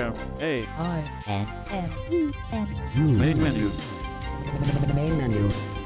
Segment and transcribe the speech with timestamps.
[0.00, 3.70] M A I N M E N main menu.
[4.94, 5.79] main menu.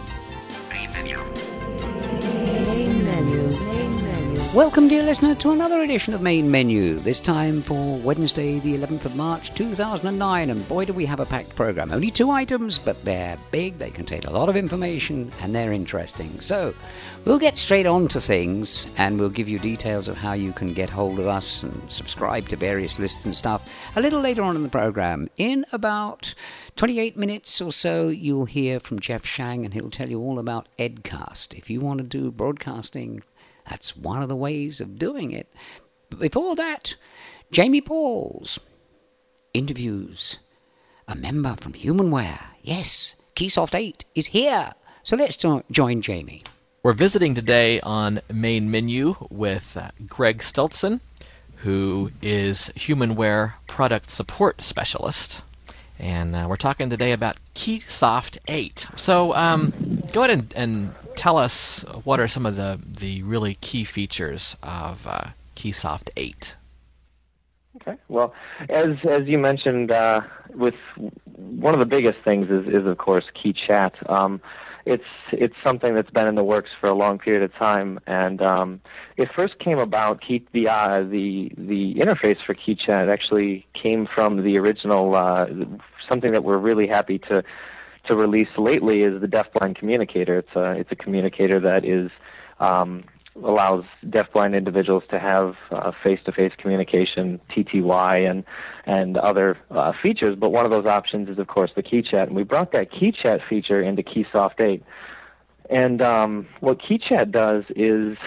[4.55, 7.01] Welcome, dear listener, to another edition of Main Menu.
[7.01, 10.49] This time for Wednesday, the 11th of March, 2009.
[10.49, 11.91] And boy, do we have a packed program.
[11.91, 16.39] Only two items, but they're big, they contain a lot of information, and they're interesting.
[16.39, 16.73] So,
[17.25, 20.73] we'll get straight on to things, and we'll give you details of how you can
[20.73, 24.55] get hold of us and subscribe to various lists and stuff a little later on
[24.55, 25.29] in the program.
[25.37, 26.33] In about
[26.77, 30.69] 28 minutes or so, you'll hear from Jeff Shang, and he'll tell you all about
[30.79, 31.59] Edcast.
[31.59, 33.25] If you want to do broadcasting,
[33.69, 35.53] that's one of the ways of doing it.
[36.11, 36.97] But before that,
[37.51, 38.59] Jamie Pauls
[39.53, 40.39] interviews
[41.07, 42.41] a member from Humanware.
[42.63, 44.73] Yes, Keysoft 8 is here.
[45.03, 46.43] So let's jo- join Jamie.
[46.83, 51.01] We're visiting today on Main Menu with uh, Greg Stilson,
[51.57, 55.43] who is Humanware Product Support Specialist.
[55.99, 58.87] And uh, we're talking today about Keysoft 8.
[58.97, 63.55] So um, go ahead and, and tell us what are some of the, the really
[63.55, 66.57] key features of uh, Keysoft 8.
[67.77, 67.97] Okay.
[68.09, 68.33] Well,
[68.69, 70.21] as as you mentioned, uh,
[70.55, 70.77] with
[71.35, 73.95] one of the biggest things is is of course Key Chat.
[74.09, 74.41] Um,
[74.87, 78.41] it's it's something that's been in the works for a long period of time, and
[78.43, 78.81] um,
[79.17, 80.21] it first came about.
[80.21, 85.47] Key, the uh, the the interface for Key Chat actually came from the original uh,
[86.09, 87.43] something that we're really happy to
[88.09, 90.39] to release lately is the deafblind communicator.
[90.39, 92.11] It's a it's a communicator that is
[92.61, 93.05] um,
[93.43, 98.45] allows deafblind individuals to have uh, face-to-face communication, TTY, and
[98.87, 100.37] and other uh, features.
[100.39, 103.41] But one of those options is, of course, the KeyChat, and we brought that KeyChat
[103.49, 104.83] feature into Keysoft 8.
[105.71, 108.19] And um, what KeyChat does is,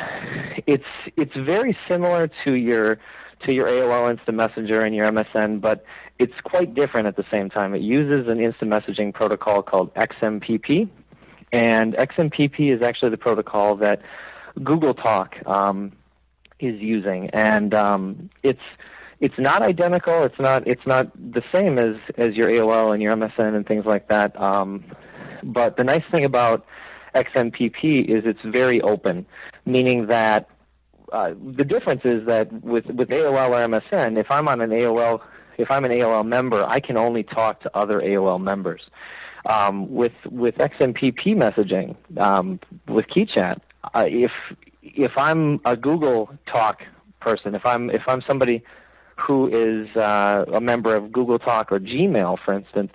[0.66, 0.83] it's
[1.16, 2.98] it's very similar to your
[3.45, 5.85] to your AOL Instant Messenger and your MSN, but
[6.19, 7.75] it's quite different at the same time.
[7.75, 10.89] It uses an instant messaging protocol called XMPP,
[11.52, 14.02] and XMPP is actually the protocol that
[14.64, 15.92] Google Talk um,
[16.59, 18.61] is using, and um, it's
[19.20, 20.23] it's not identical.
[20.23, 23.86] It's not it's not the same as as your AOL and your MSN and things
[23.86, 24.39] like that.
[24.39, 24.83] Um,
[25.43, 26.65] but the nice thing about
[27.15, 29.26] XMPP is it's very open,
[29.65, 30.49] meaning that
[31.12, 35.22] uh, the difference is that with with AOL or MSN, if I'm on an AOL
[35.58, 38.82] if I'm an AOL member, I can only talk to other AOL members.
[39.45, 43.60] Um, with with XMPP messaging, um, with KeyChat,
[43.95, 44.32] uh, if
[44.82, 46.82] if I'm a Google Talk
[47.22, 48.64] person, if I'm if I'm somebody
[49.16, 52.92] who is uh, a member of Google Talk or Gmail, for instance,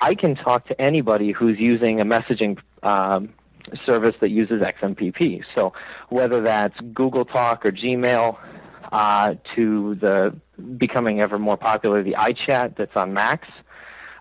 [0.00, 3.30] I can talk to anybody who's using a messaging um,
[3.84, 5.42] service that uses XMPP.
[5.54, 5.72] So
[6.08, 8.38] whether that's Google Talk or Gmail,
[8.92, 10.34] uh, to the
[10.78, 13.48] becoming ever more popular the iChat that's on Macs.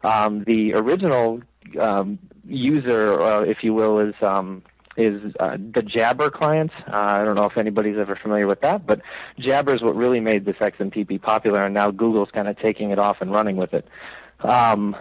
[0.03, 1.41] Um, the original
[1.79, 4.63] um, user, uh, if you will, is um,
[4.97, 6.71] is uh, the Jabber client.
[6.87, 9.01] Uh, I don't know if anybody's ever familiar with that, but
[9.39, 12.99] Jabber is what really made this XMPP popular, and now Google's kind of taking it
[12.99, 13.87] off and running with it.
[14.41, 14.95] Um,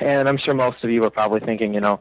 [0.00, 2.00] and I'm sure most of you are probably thinking, you know,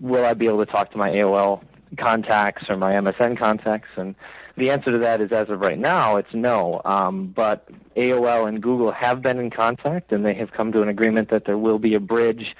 [0.00, 1.62] will I be able to talk to my AOL
[1.98, 3.88] contacts or my MSN contacts?
[3.96, 4.14] And
[4.56, 6.82] the answer to that is, as of right now, it's no.
[6.84, 10.88] Um, but AOL and Google have been in contact, and they have come to an
[10.88, 12.54] agreement that there will be a bridge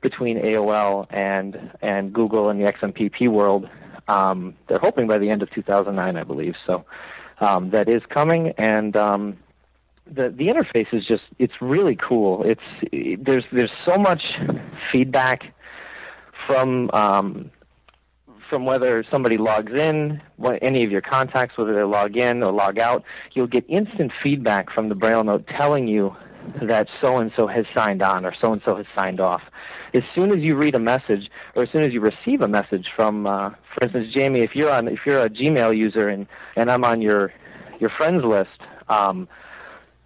[0.00, 3.68] between AOL and and Google and the XMPP world.
[4.06, 6.54] Um, they're hoping by the end of 2009, I believe.
[6.66, 6.84] So
[7.40, 9.38] um, that is coming, and um,
[10.06, 12.42] the the interface is just it's really cool.
[12.44, 14.22] It's it, there's there's so much
[14.92, 15.53] feedback
[16.46, 17.50] from um,
[18.50, 22.52] from whether somebody logs in, what, any of your contacts, whether they log in or
[22.52, 23.02] log out.
[23.32, 26.14] You'll get instant feedback from the Braille note telling you
[26.62, 29.42] that so and so has signed on or so and so has signed off.
[29.94, 32.86] As soon as you read a message, or as soon as you receive a message
[32.94, 36.26] from, uh, for instance, Jamie, if you're on, if you're a Gmail user and
[36.56, 37.32] and I'm on your
[37.80, 38.60] your friends list.
[38.88, 39.28] Um,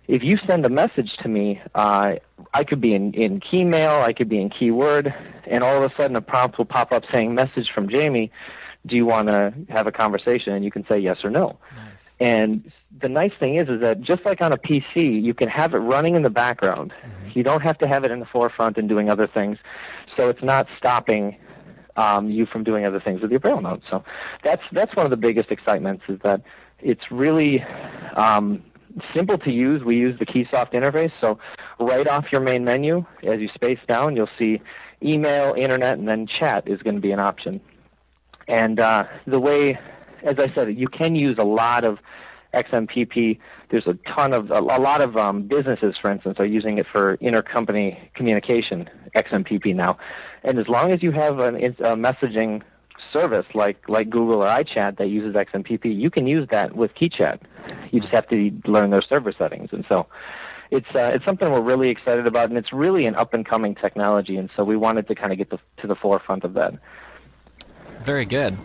[0.06, 2.14] if you send a message to me, uh,
[2.54, 5.14] I could be in, in Keymail, I could be in Keyword,
[5.46, 8.30] and all of a sudden a prompt will pop up saying, "Message from Jamie.
[8.86, 11.58] Do you want to have a conversation?" And you can say yes or no.
[11.76, 12.08] Nice.
[12.20, 15.74] And the nice thing is, is that just like on a PC, you can have
[15.74, 16.92] it running in the background.
[17.34, 19.58] You don't have to have it in the forefront and doing other things,
[20.16, 21.36] so it's not stopping
[21.96, 23.84] um, you from doing other things with your Braille notes.
[23.90, 24.04] So
[24.42, 26.42] that's that's one of the biggest excitements is that
[26.80, 27.62] it's really
[28.16, 28.64] um,
[29.14, 29.82] simple to use.
[29.84, 31.38] We use the Keysoft interface, so
[31.78, 34.60] right off your main menu, as you space down, you'll see
[35.02, 37.60] email, internet, and then chat is going to be an option.
[38.46, 39.78] And uh, the way,
[40.22, 41.98] as I said, you can use a lot of
[42.54, 43.38] XMPP.
[43.70, 46.86] There's a ton of a, a lot of um, businesses, for instance, are using it
[46.90, 48.88] for intercompany communication.
[49.14, 49.98] XMPP now,
[50.44, 52.62] and as long as you have an, a messaging
[53.12, 57.40] service like like Google or iChat that uses XMPP, you can use that with KeyChat.
[57.90, 60.06] You just have to learn their server settings, and so
[60.70, 63.75] it's uh, it's something we're really excited about, and it's really an up and coming
[63.75, 66.75] technology, and so we wanted to kind of get the, to the forefront of that.
[68.05, 68.59] Very good.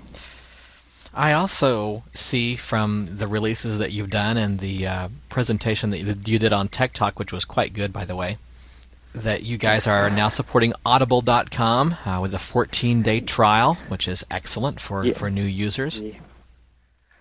[1.15, 6.39] I also see from the releases that you've done and the uh, presentation that you
[6.39, 8.37] did on Tech Talk, which was quite good, by the way,
[9.13, 14.79] that you guys are now supporting Audible.com uh, with a 14-day trial, which is excellent
[14.79, 15.13] for, Yeah.
[15.13, 16.01] for new users.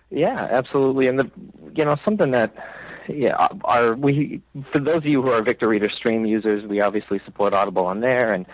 [0.09, 1.07] Yeah, absolutely.
[1.07, 1.31] And the
[1.75, 2.53] you know something that
[3.09, 4.41] yeah uh, our we
[4.71, 7.99] for those of you who are Victor Reader Stream users, we obviously support Audible on
[8.01, 8.45] there, and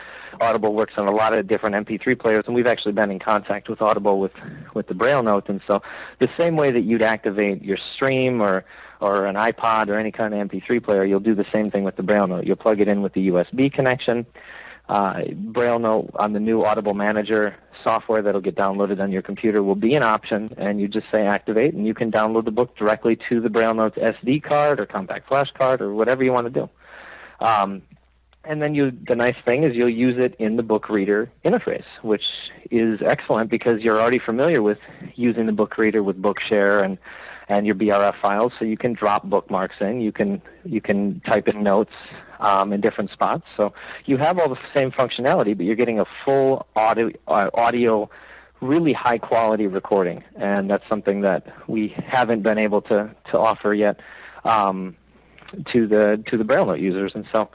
[0.41, 3.69] Audible works on a lot of different MP3 players, and we've actually been in contact
[3.69, 4.31] with Audible with
[4.73, 5.81] with the Braille Note, and so
[6.19, 8.65] the same way that you'd activate your Stream or
[9.01, 11.95] or an iPod or any kind of MP3 player, you'll do the same thing with
[11.95, 12.45] the Braille Note.
[12.45, 14.25] You'll plug it in with the USB connection.
[14.89, 19.61] Uh, Braille Note on the new Audible Manager software that'll get downloaded on your computer
[19.61, 22.75] will be an option, and you just say activate, and you can download the book
[22.75, 26.51] directly to the Braille Notes SD card or compact flash card or whatever you want
[26.51, 26.69] to do.
[27.39, 27.83] Um,
[28.43, 31.85] and then you, the nice thing is you'll use it in the book reader interface,
[32.01, 32.23] which
[32.71, 34.79] is excellent because you're already familiar with
[35.13, 36.97] using the book reader with Bookshare and
[37.47, 40.01] and your BRF files, so you can drop bookmarks in.
[40.01, 41.93] You can you can type in notes
[42.39, 43.43] um, in different spots.
[43.57, 43.73] So
[44.05, 48.09] you have all the same functionality, but you're getting a full audio uh, audio
[48.61, 53.73] really high quality recording, and that's something that we haven't been able to to offer
[53.73, 53.99] yet
[54.43, 54.95] um,
[55.71, 57.49] to the to the Braille Note users, and so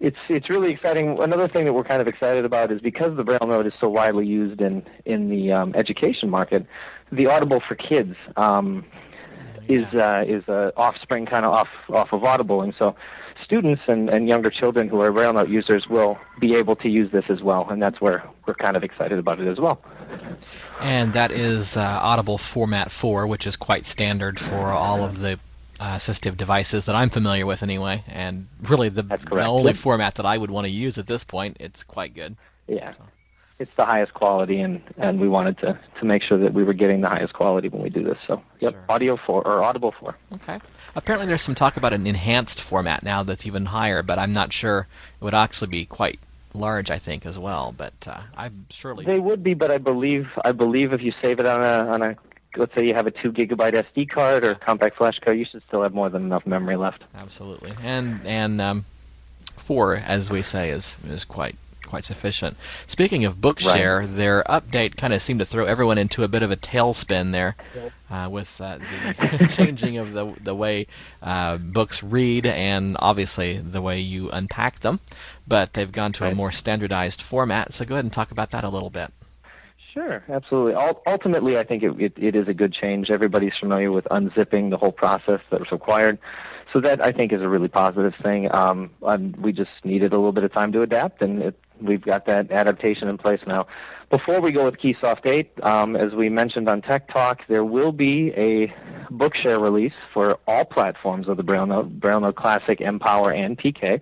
[0.00, 1.18] it's it's really exciting.
[1.20, 3.88] Another thing that we're kind of excited about is because the Braille Note is so
[3.88, 6.66] widely used in in the um, education market,
[7.12, 8.84] the Audible for Kids um,
[9.68, 12.96] is uh, is a offspring kind of off off of Audible, and so
[13.44, 17.10] students and, and younger children who are Braille Note users will be able to use
[17.12, 19.80] this as well, and that's where we're kind of excited about it as well.
[20.80, 25.38] And that is uh, Audible Format 4, which is quite standard for all of the
[25.78, 30.26] uh, assistive devices that I'm familiar with anyway, and really the, the only format that
[30.26, 31.56] I would want to use at this point.
[31.60, 32.36] It's quite good.
[32.66, 32.94] Yeah.
[33.58, 36.74] It's the highest quality, and, and we wanted to, to make sure that we were
[36.74, 38.18] getting the highest quality when we do this.
[38.26, 38.84] So, yep, Sure.
[38.88, 40.14] Audio 4 or Audible 4.
[40.34, 40.60] Okay.
[40.94, 44.52] Apparently, there's some talk about an enhanced format now that's even higher, but I'm not
[44.52, 44.86] sure
[45.20, 46.18] it would actually be quite
[46.52, 46.90] large.
[46.90, 50.52] I think as well, but uh, I'm surely They would be, but I believe I
[50.52, 52.16] believe if you save it on a on a
[52.56, 55.62] let's say you have a two gigabyte SD card or compact flash card, you should
[55.68, 57.04] still have more than enough memory left.
[57.14, 57.74] absolutely.
[57.82, 58.84] And and um,
[59.56, 61.56] four, as we say, is is quite
[61.86, 62.56] quite sufficient.
[62.86, 66.50] Speaking of Bookshare, their update kind of seemed to throw everyone into a bit of
[66.50, 67.56] a tailspin there,
[68.10, 68.78] uh, with uh,
[69.38, 70.86] the changing of the the way
[71.22, 75.00] uh, books read and obviously the way you unpack them.
[75.48, 77.72] But they've gone to a more standardized format.
[77.72, 79.12] So go ahead and talk about that a little bit.
[79.94, 80.74] Sure, absolutely.
[80.74, 83.10] Ul- Ultimately, I think it, it, it is a good change.
[83.10, 86.18] Everybody's familiar with unzipping the whole process that was required.
[86.74, 88.52] So that I think is a really positive thing.
[88.52, 92.02] Um, um, we just needed a little bit of time to adapt, and it, we've
[92.02, 93.66] got that adaptation in place now.
[94.10, 97.90] Before we go with Keysoft 8, um, as we mentioned on Tech Talk, there will
[97.90, 98.72] be a
[99.12, 104.00] Bookshare release for all platforms of the Braille Note, Braille Note Classic, Empower, and PK.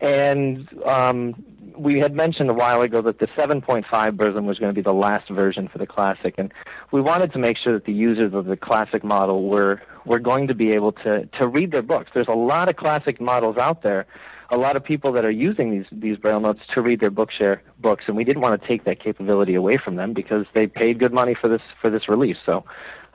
[0.00, 1.44] And um,
[1.76, 4.94] we had mentioned a while ago that the 7.5 version was going to be the
[4.94, 6.52] last version for the Classic, and
[6.90, 10.48] we wanted to make sure that the users of the Classic model were were going
[10.48, 12.10] to be able to to read their books.
[12.14, 14.06] There's a lot of Classic models out there,
[14.50, 17.60] a lot of people that are using these these Braille notes to read their Bookshare
[17.78, 20.98] books, and we didn't want to take that capability away from them because they paid
[20.98, 22.38] good money for this for this release.
[22.46, 22.64] So.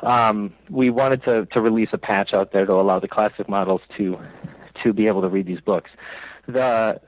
[0.02, 3.80] Um, we wanted to, to release a patch out there to allow the classic models
[3.98, 4.20] to
[4.84, 5.90] to be able to read these books.
[6.48, 7.00] The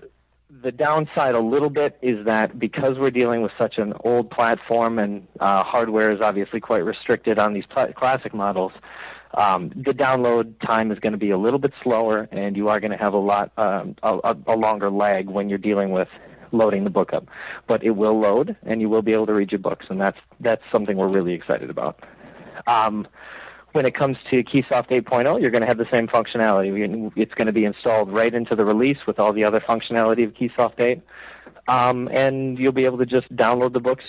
[0.50, 4.98] the downside a little bit is that because we're dealing with such an old platform
[4.98, 8.72] and uh, hardware is obviously quite restricted on these pla- classic models,
[9.34, 12.80] um, the download time is going to be a little bit slower, and you are
[12.80, 16.08] going to have a lot um, a, a, longer lag when you're dealing with
[16.52, 17.28] loading the book up.
[17.68, 20.18] But it will load, and you will be able to read your books, and that's
[20.40, 22.04] that's something we're really excited about.
[22.68, 23.08] Um,
[23.74, 27.12] when it comes to Keysoft 8.0, you're going to have the same functionality.
[27.16, 30.34] It's going to be installed right into the release with all the other functionality of
[30.34, 31.02] Keysoft 8.
[31.68, 34.06] Um, and you'll be able to just download the books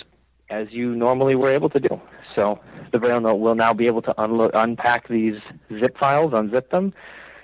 [0.49, 2.01] as you normally were able to do.
[2.35, 2.59] So
[2.91, 5.39] the Braille Note will now be able to unlo- unpack these
[5.79, 6.93] zip files, unzip them,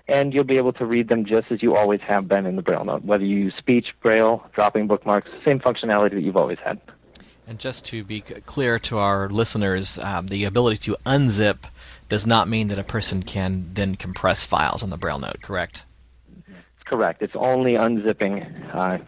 [0.08, 2.62] and you'll be able to read them just as you always have been in the
[2.62, 6.80] Braille Note, whether you use speech, Braille, dropping bookmarks, same functionality that you've always had.
[7.48, 11.58] And just to be clear to our listeners, um, the ability to unzip
[12.10, 15.86] does not mean that a person can then compress files on the Braille note, correct?
[16.86, 17.22] Correct.
[17.22, 19.00] It's only unzipping uh,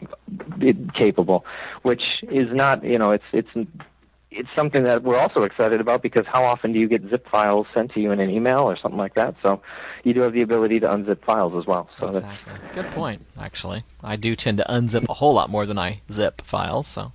[0.59, 1.45] it, capable,
[1.83, 3.49] which is not, you know, it's it's
[4.31, 7.67] it's something that we're also excited about because how often do you get zip files
[7.73, 9.35] sent to you in an email or something like that?
[9.41, 9.61] So
[10.03, 11.89] you do have the ability to unzip files as well.
[11.99, 12.53] So exactly.
[12.73, 13.25] Good point.
[13.39, 16.87] Actually, I do tend to unzip a whole lot more than I zip files.
[16.87, 17.13] So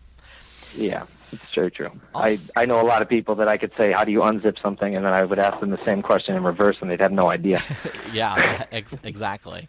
[0.77, 1.91] yeah, it's very true.
[2.15, 4.61] I I know a lot of people that I could say, "How do you unzip
[4.63, 7.13] something?" and then I would ask them the same question in reverse, and they'd have
[7.13, 7.61] no idea.
[8.13, 9.69] yeah, ex- exactly.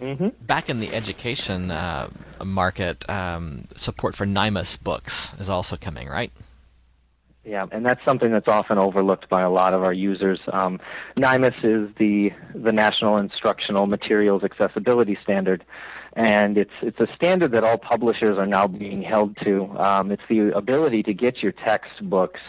[0.00, 0.28] Mm-hmm.
[0.44, 2.08] Back in the education uh,
[2.44, 6.32] market, um, support for NIMAS books is also coming, right?
[7.44, 10.40] Yeah, and that's something that's often overlooked by a lot of our users.
[10.50, 10.80] Um,
[11.16, 15.62] NIMAS is the the National Instructional Materials Accessibility Standard,
[16.14, 19.66] and it's it's a standard that all publishers are now being held to.
[19.76, 22.40] Um, it's the ability to get your textbooks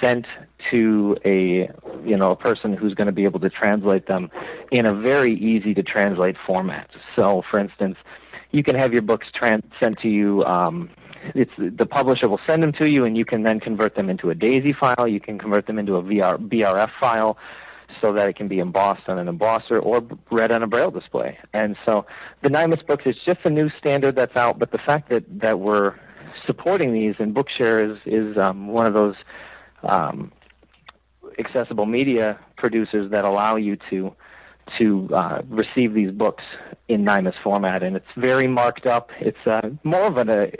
[0.00, 0.26] sent
[0.70, 1.70] to a
[2.04, 4.30] you know a person who's going to be able to translate them
[4.70, 6.90] in a very easy to translate format.
[7.16, 7.96] So, for instance,
[8.50, 10.44] you can have your books trans- sent to you.
[10.44, 10.90] Um,
[11.34, 14.30] it's the publisher will send them to you, and you can then convert them into
[14.30, 15.08] a DAISY file.
[15.08, 17.38] You can convert them into a VR, BRF file,
[18.00, 21.38] so that it can be embossed on an embosser or read on a braille display.
[21.52, 22.06] And so,
[22.42, 24.58] the NIMAS books is just a new standard that's out.
[24.58, 25.94] But the fact that that we're
[26.46, 29.16] supporting these and Bookshare is is um, one of those
[29.82, 30.32] um,
[31.38, 34.14] accessible media producers that allow you to
[34.78, 36.42] to uh, receive these books
[36.88, 39.10] in NIMAS format, and it's very marked up.
[39.20, 40.50] It's uh, more of an a,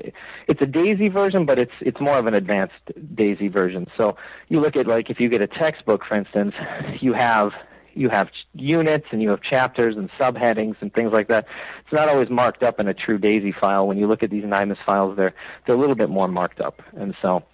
[0.47, 2.75] it's a DAISY version, but it's it's more of an advanced
[3.15, 3.87] DAISY version.
[3.97, 4.17] So
[4.49, 6.55] you look at like if you get a textbook, for instance,
[7.01, 7.53] you have
[7.95, 11.47] you have units and you have chapters and subheadings and things like that.
[11.85, 13.87] It's not always marked up in a true DAISY file.
[13.87, 15.35] When you look at these NIMAS files, they're
[15.67, 17.45] they're a little bit more marked up, and so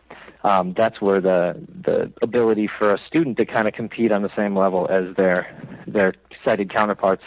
[0.43, 4.31] um, that's where the the ability for a student to kind of compete on the
[4.37, 5.47] same level as their
[5.87, 7.23] their sighted counterparts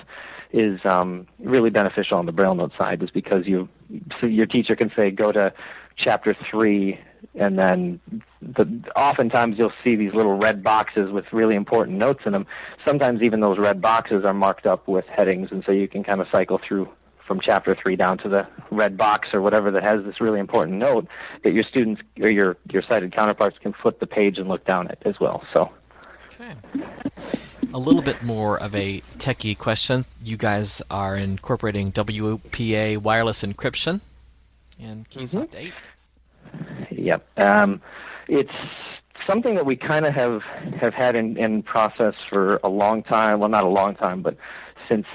[0.52, 3.70] is um, really beneficial on the Braille note side, is because you
[4.20, 5.54] so your teacher can say go to
[5.96, 7.00] chapter three,
[7.36, 8.00] and then
[8.42, 12.46] the, oftentimes you'll see these little red boxes with really important notes in them.
[12.86, 16.22] Sometimes even those red boxes are marked up with headings, and so you can kind
[16.22, 16.90] of cycle through
[17.28, 20.78] from chapter three down to the red box or whatever that has this really important
[20.78, 21.08] note
[21.44, 24.88] that your students or your your sighted counterparts can flip the page and look down
[24.88, 25.44] at as well.
[25.54, 25.72] So.
[26.34, 26.56] Okay.
[27.74, 30.06] A little bit more of a techie question.
[30.24, 34.02] You guys are incorporating WPA wireless encryption
[34.80, 35.74] in Keysoft mm-hmm.
[36.92, 37.00] 8.
[37.00, 37.26] Yep.
[37.38, 37.82] Um,
[38.28, 38.52] it's
[39.28, 40.42] something that we kind of have
[40.80, 43.40] have had in, in process for a long time.
[43.40, 44.38] Well, not a long time, but
[44.88, 45.06] since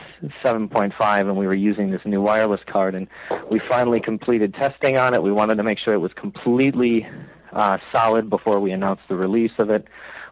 [0.45, 3.09] 7.5 and we were using this new wireless card and
[3.51, 5.23] we finally completed testing on it.
[5.23, 7.07] We wanted to make sure it was completely
[7.53, 9.87] uh, solid before we announced the release of it.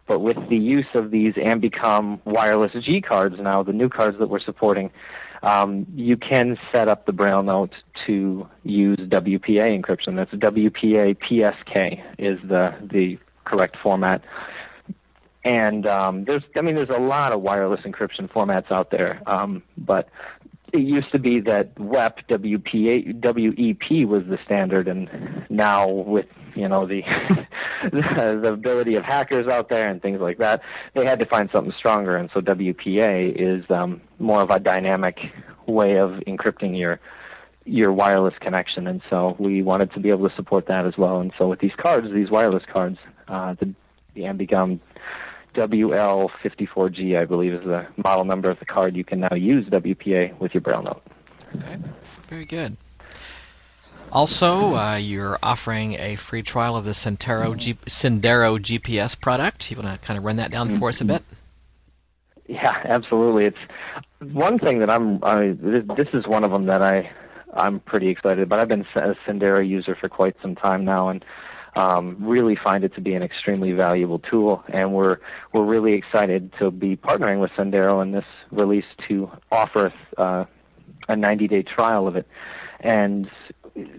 [0.07, 4.29] But with the use of these Ambicom wireless G cards now, the new cards that
[4.29, 4.89] we're supporting,
[5.43, 7.73] um, you can set up the Braille note
[8.05, 10.15] to use WPA encryption.
[10.15, 14.23] That's WPA PSK is the the correct format.
[15.47, 19.63] And um, there's, I mean, there's a lot of wireless encryption formats out there, um,
[19.77, 20.09] but
[20.73, 25.09] it used to be that WEP, WPA, WEP was the standard, and
[25.49, 27.01] now with you know the,
[27.91, 30.61] the ability of hackers out there and things like that,
[30.95, 35.17] they had to find something stronger, and so WPA is um, more of a dynamic
[35.65, 36.99] way of encrypting your
[37.63, 41.21] your wireless connection, and so we wanted to be able to support that as well.
[41.21, 42.97] And so with these cards, these wireless cards,
[43.29, 43.73] uh, the
[44.13, 44.81] the Ambicom
[45.57, 48.95] WL54G, I believe, is the model number of the card.
[48.95, 51.03] You can now use WPA with your Braille note.
[51.55, 51.77] Okay,
[52.29, 52.77] very good.
[54.11, 59.69] Also, uh, you're offering a free trial of the Sendero, G- Sendero GPS product.
[59.69, 61.23] You want to kind of run that down for us a bit?
[62.47, 63.45] Yeah, absolutely.
[63.45, 63.57] It's
[64.31, 65.21] one thing that I'm.
[65.23, 67.11] I, this is one of them that I
[67.53, 68.59] I'm pretty excited about.
[68.59, 71.25] I've been a Sendero user for quite some time now, and
[71.77, 75.17] um, really find it to be an extremely valuable tool, and we're
[75.53, 80.45] we're really excited to be partnering with Sendero in this release to offer uh,
[81.07, 82.27] a 90-day trial of it.
[82.79, 83.29] And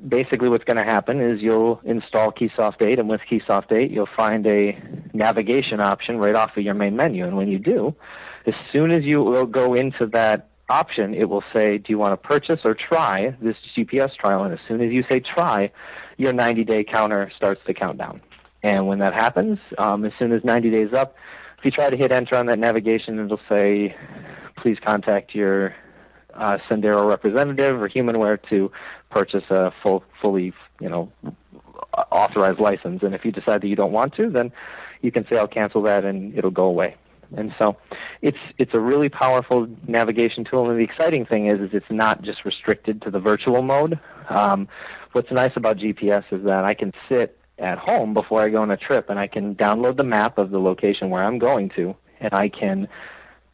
[0.07, 4.09] basically, what's going to happen is you'll install Keysoft 8, and with Keysoft 8, you'll
[4.17, 4.77] find a
[5.13, 7.25] navigation option right off of your main menu.
[7.27, 7.95] And when you do,
[8.47, 12.21] as soon as you will go into that option, it will say, "Do you want
[12.21, 15.71] to purchase or try this GPS trial?" And as soon as you say "try,"
[16.19, 18.21] your 90 day counter starts to count down.
[18.63, 21.17] And when that happens, um, as soon as 90 days up,
[21.59, 23.97] if you try to hit enter on that navigation, it'll say,
[24.57, 25.75] please contact your
[26.35, 28.71] uh, Sendero representative or Humanware to
[29.11, 31.11] purchase a full, fully, you know,
[32.13, 33.03] authorized license.
[33.03, 34.53] And if you decide that you don't want to, then
[35.03, 36.97] you can say, I'll cancel that and it'll go away.
[37.37, 37.77] And so
[38.23, 40.71] it's it's a really powerful navigation tool.
[40.71, 43.99] And the exciting thing is, is it's not just restricted to the virtual mode.
[44.29, 44.69] Um,
[45.13, 48.71] what's nice about GPS is that I can sit at home before I go on
[48.71, 51.95] a trip, and I can download the map of the location where I'm going to,
[52.21, 52.89] and I can,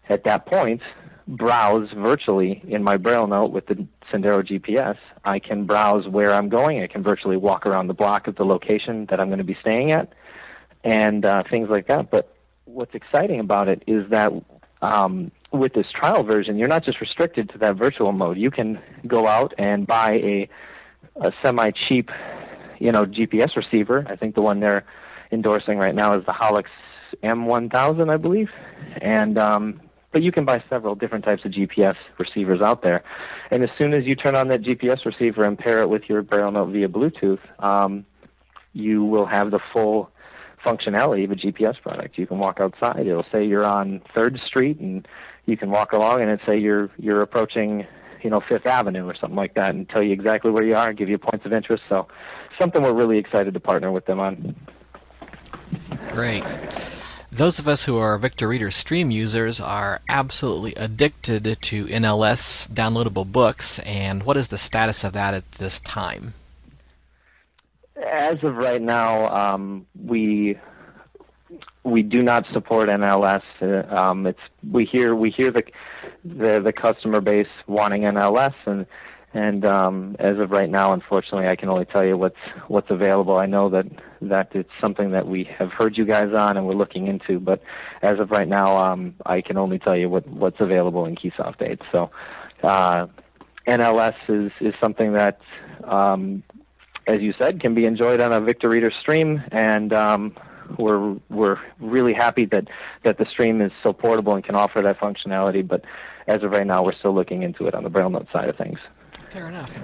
[0.08, 0.82] at that point,
[1.26, 4.98] browse virtually in my Braille note with the Sendero GPS.
[5.24, 6.82] I can browse where I'm going.
[6.82, 9.56] I can virtually walk around the block of the location that I'm going to be
[9.60, 10.12] staying at,
[10.82, 12.10] and uh, things like that.
[12.10, 12.33] But
[12.74, 14.32] what's exciting about it is that
[14.82, 18.36] um, with this trial version, you're not just restricted to that virtual mode.
[18.36, 20.48] You can go out and buy a,
[21.16, 22.10] a semi-cheap,
[22.78, 24.04] you know, GPS receiver.
[24.08, 24.84] I think the one they're
[25.30, 26.64] endorsing right now is the Holux
[27.22, 28.50] M1000, I believe,
[29.00, 33.02] and um, but you can buy several different types of GPS receivers out there.
[33.50, 36.22] And as soon as you turn on that GPS receiver and pair it with your
[36.22, 38.04] Braille Note via Bluetooth, um,
[38.72, 40.10] you will have the full
[40.64, 42.18] functionality of a GPS product.
[42.18, 43.06] You can walk outside.
[43.06, 45.06] It'll say you're on Third Street, and
[45.46, 47.86] you can walk along, and it'll say you're you're approaching,
[48.22, 50.88] you know, Fifth Avenue or something like that, and tell you exactly where you are,
[50.88, 51.82] and give you points of interest.
[51.88, 52.08] So,
[52.58, 54.54] something we're really excited to partner with them on.
[56.08, 56.44] Great.
[57.30, 63.30] Those of us who are Victor Reader Stream users are absolutely addicted to NLS downloadable
[63.30, 66.34] books, and what is the status of that at this time?
[67.96, 70.58] As of right now, um, we
[71.84, 73.42] we do not support NLS.
[73.60, 75.62] Uh, um, it's we hear we hear the,
[76.24, 78.86] the the customer base wanting NLS, and
[79.34, 83.38] and um, as of right now, unfortunately, I can only tell you what's what's available.
[83.38, 83.86] I know that
[84.22, 87.62] that it's something that we have heard you guys on and we're looking into, but
[88.02, 91.62] as of right now, um, I can only tell you what what's available in Keysoft
[91.62, 91.80] 8.
[91.92, 92.10] So,
[92.62, 93.06] uh,
[93.68, 95.40] NLS is is something that
[95.84, 96.42] um,
[97.06, 100.36] as you said, can be enjoyed on a Victor Reader stream, and um,
[100.78, 102.68] we're we're really happy that
[103.02, 105.66] that the stream is so portable and can offer that functionality.
[105.66, 105.84] But
[106.26, 108.56] as of right now, we're still looking into it on the Braille Note side of
[108.56, 108.78] things.
[109.30, 109.76] Fair enough.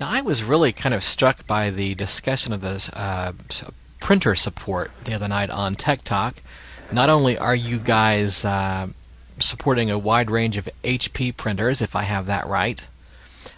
[0.00, 3.32] Now, I was really kind of struck by the discussion of the uh,
[4.00, 6.42] printer support the other night on Tech Talk.
[6.90, 8.88] Not only are you guys uh,
[9.38, 12.82] supporting a wide range of HP printers, if I have that right,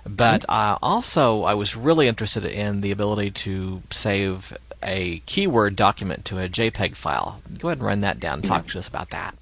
[0.07, 0.51] but mm-hmm.
[0.51, 6.39] uh, also, I was really interested in the ability to save a keyword document to
[6.39, 7.41] a JPEG file.
[7.59, 8.43] Go ahead and run that down.
[8.43, 9.35] Talk to us about that.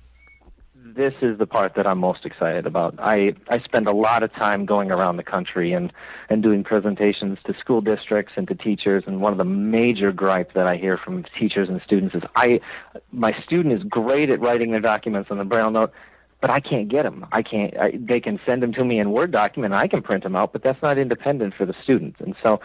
[0.94, 2.94] This is the part that I'm most excited about.
[2.98, 5.90] I, I spend a lot of time going around the country and,
[6.28, 9.04] and doing presentations to school districts and to teachers.
[9.06, 12.60] And one of the major gripes that I hear from teachers and students is, I,
[13.10, 15.92] my student is great at writing their documents on the Braille note
[16.42, 17.24] but I can't get them.
[17.30, 17.74] I can't.
[17.78, 20.34] I, they can send them to me in Word document, and I can print them
[20.34, 22.20] out, but that's not independent for the students.
[22.20, 22.60] And so,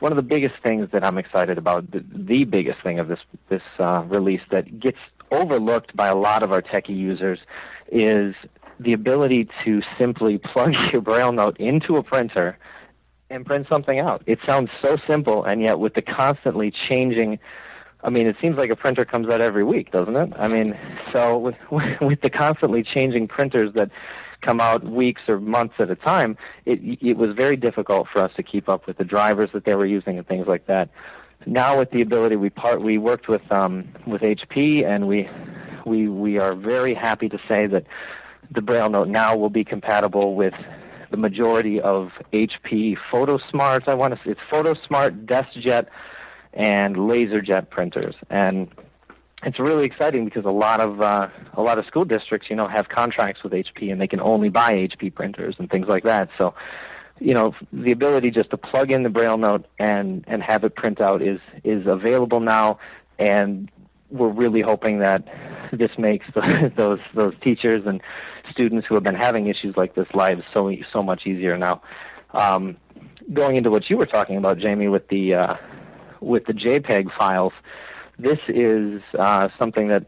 [0.00, 3.20] one of the biggest things that I'm excited about, the, the biggest thing of this
[3.50, 4.96] this uh, release that gets
[5.30, 7.38] overlooked by a lot of our techie users,
[7.92, 8.34] is
[8.80, 12.58] the ability to simply plug your Braille note into a printer
[13.28, 14.22] and print something out.
[14.24, 17.38] It sounds so simple, and yet with the constantly changing
[18.02, 20.32] I mean, it seems like a printer comes out every week, doesn't it?
[20.38, 20.78] I mean,
[21.12, 21.56] so with
[22.00, 23.90] with the constantly changing printers that
[24.40, 28.30] come out weeks or months at a time, it it was very difficult for us
[28.36, 30.90] to keep up with the drivers that they were using and things like that.
[31.46, 35.28] Now with the ability, we part we worked with um, with HP, and we
[35.84, 37.84] we we are very happy to say that
[38.50, 40.54] the Braille Note now will be compatible with
[41.10, 43.88] the majority of HP PhotoSmart.
[43.88, 45.86] I want to say it's PhotoSmart DeskJet
[46.52, 48.14] and LaserJet printers.
[48.30, 48.68] And
[49.42, 52.66] it's really exciting because a lot of uh, a lot of school districts, you know,
[52.66, 56.28] have contracts with HP and they can only buy HP printers and things like that.
[56.36, 56.54] So,
[57.20, 60.74] you know, the ability just to plug in the Braille note and and have it
[60.74, 62.78] print out is is available now,
[63.18, 63.70] and
[64.10, 65.24] we're really hoping that
[65.72, 68.00] this makes the, those those teachers and
[68.50, 71.80] students who have been having issues like this lives so so much easier now.
[72.32, 72.76] Um,
[73.32, 75.54] going into what you were talking about, Jamie, with the uh,
[76.20, 77.52] with the JPEG files.
[78.18, 80.06] This is uh, something that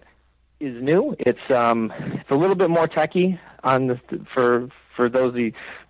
[0.59, 1.15] is new.
[1.19, 4.01] It's um, it's a little bit more techy on the,
[4.35, 5.35] for for those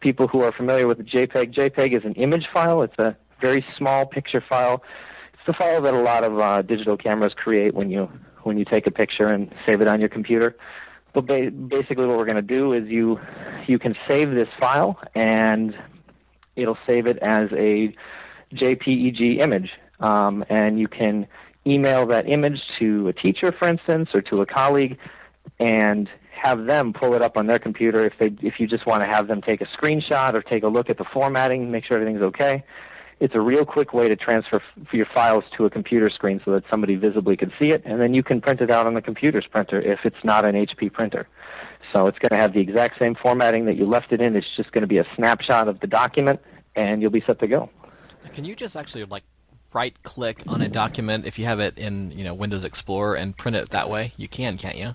[0.01, 1.55] people who are familiar with the JPEG.
[1.55, 2.83] JPEG is an image file.
[2.83, 4.83] It's a very small picture file.
[5.35, 8.09] It's the file that a lot of uh, digital cameras create when you
[8.43, 10.57] when you take a picture and save it on your computer.
[11.13, 13.19] But ba- basically, what we're going to do is you
[13.67, 15.77] you can save this file and
[16.57, 17.95] it'll save it as a
[18.55, 19.71] JPEG image
[20.01, 21.27] um, and you can
[21.67, 24.99] email that image to a teacher, for instance, or to a colleague,
[25.59, 29.03] and have them pull it up on their computer if they if you just want
[29.03, 31.97] to have them take a screenshot or take a look at the formatting, make sure
[31.99, 32.65] everything's okay.
[33.21, 36.53] it's a real quick way to transfer f- your files to a computer screen so
[36.53, 39.03] that somebody visibly can see it, and then you can print it out on the
[39.03, 41.29] computer's printer if it's not an HP printer.
[41.93, 44.37] So it's going to have the exact same formatting that you left it in.
[44.37, 46.41] It's just going to be a snapshot of the document,
[46.75, 47.69] and you'll be set to go.
[48.33, 49.25] Can you just actually like
[49.73, 53.37] right click on a document if you have it in you know Windows Explorer and
[53.37, 54.13] print it that way?
[54.17, 54.95] You can, can't you?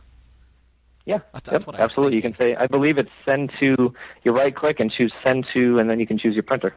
[1.06, 2.16] Yeah, That's- yep, that's what I was absolutely.
[2.16, 3.94] You can say, I believe it's send to.
[4.24, 6.74] You right click and choose send to, and then you can choose your printer.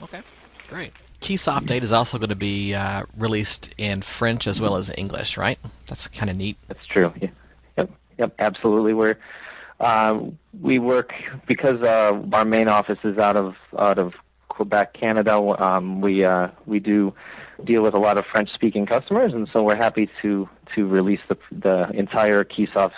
[0.00, 0.20] Okay,
[0.68, 0.92] great.
[1.20, 5.38] Keysoft 8 is also going to be uh, released in French as well as English,
[5.38, 5.58] right?
[5.86, 6.58] That's kind of neat.
[6.68, 7.12] That's true.
[7.20, 7.28] Yeah.
[7.78, 7.90] Yep.
[8.18, 8.34] Yep.
[8.38, 8.92] Absolutely.
[8.92, 9.16] We're
[9.80, 10.20] uh,
[10.60, 11.12] we work
[11.46, 14.14] because uh, our main office is out of out of
[14.54, 15.36] Quebec, Canada.
[15.36, 17.12] Um, we uh, we do
[17.64, 21.36] deal with a lot of French-speaking customers, and so we're happy to to release the
[21.50, 22.92] the entire Keysoft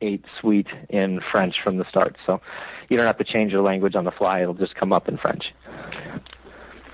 [0.00, 2.16] 8 suite in French from the start.
[2.26, 2.40] So
[2.88, 5.18] you don't have to change your language on the fly; it'll just come up in
[5.18, 5.52] French.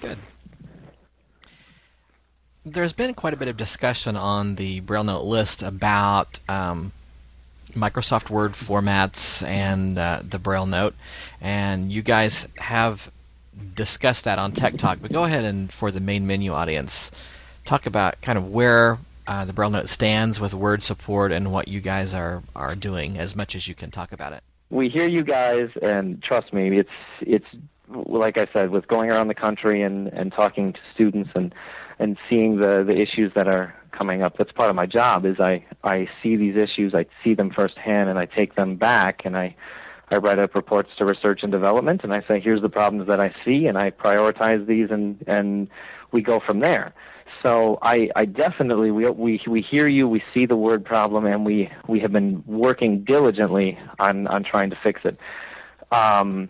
[0.01, 0.19] Good.
[2.67, 6.93] There's been quite a bit of discussion on the Braille Note list about um,
[7.73, 10.95] Microsoft Word formats and uh, the Braille Note,
[11.43, 13.11] and you guys have
[13.75, 14.99] discussed that on Tech Talk.
[15.01, 17.11] But go ahead and, for the main menu audience,
[17.65, 21.69] talk about kind of where uh, the Braille Note stands with Word support and what
[21.69, 24.43] you guys are are doing, as much as you can talk about it.
[24.71, 26.91] we hear you guys, and trust me, it's
[27.21, 27.47] it's
[27.89, 31.55] like I said, with going around the country and and talking to students and
[31.99, 34.37] and seeing the the issues that are coming up.
[34.37, 35.25] That's part of my job.
[35.25, 39.23] Is I I see these issues, I see them firsthand, and I take them back,
[39.25, 39.55] and I
[40.15, 43.21] I write up reports to research and development, and I say here's the problems that
[43.21, 45.69] I see, and I prioritize these, and and
[46.13, 46.95] we go from there.
[47.43, 51.45] So I, I definitely we, we we hear you, we see the word problem, and
[51.45, 55.19] we we have been working diligently on on trying to fix it.
[55.91, 56.49] Um,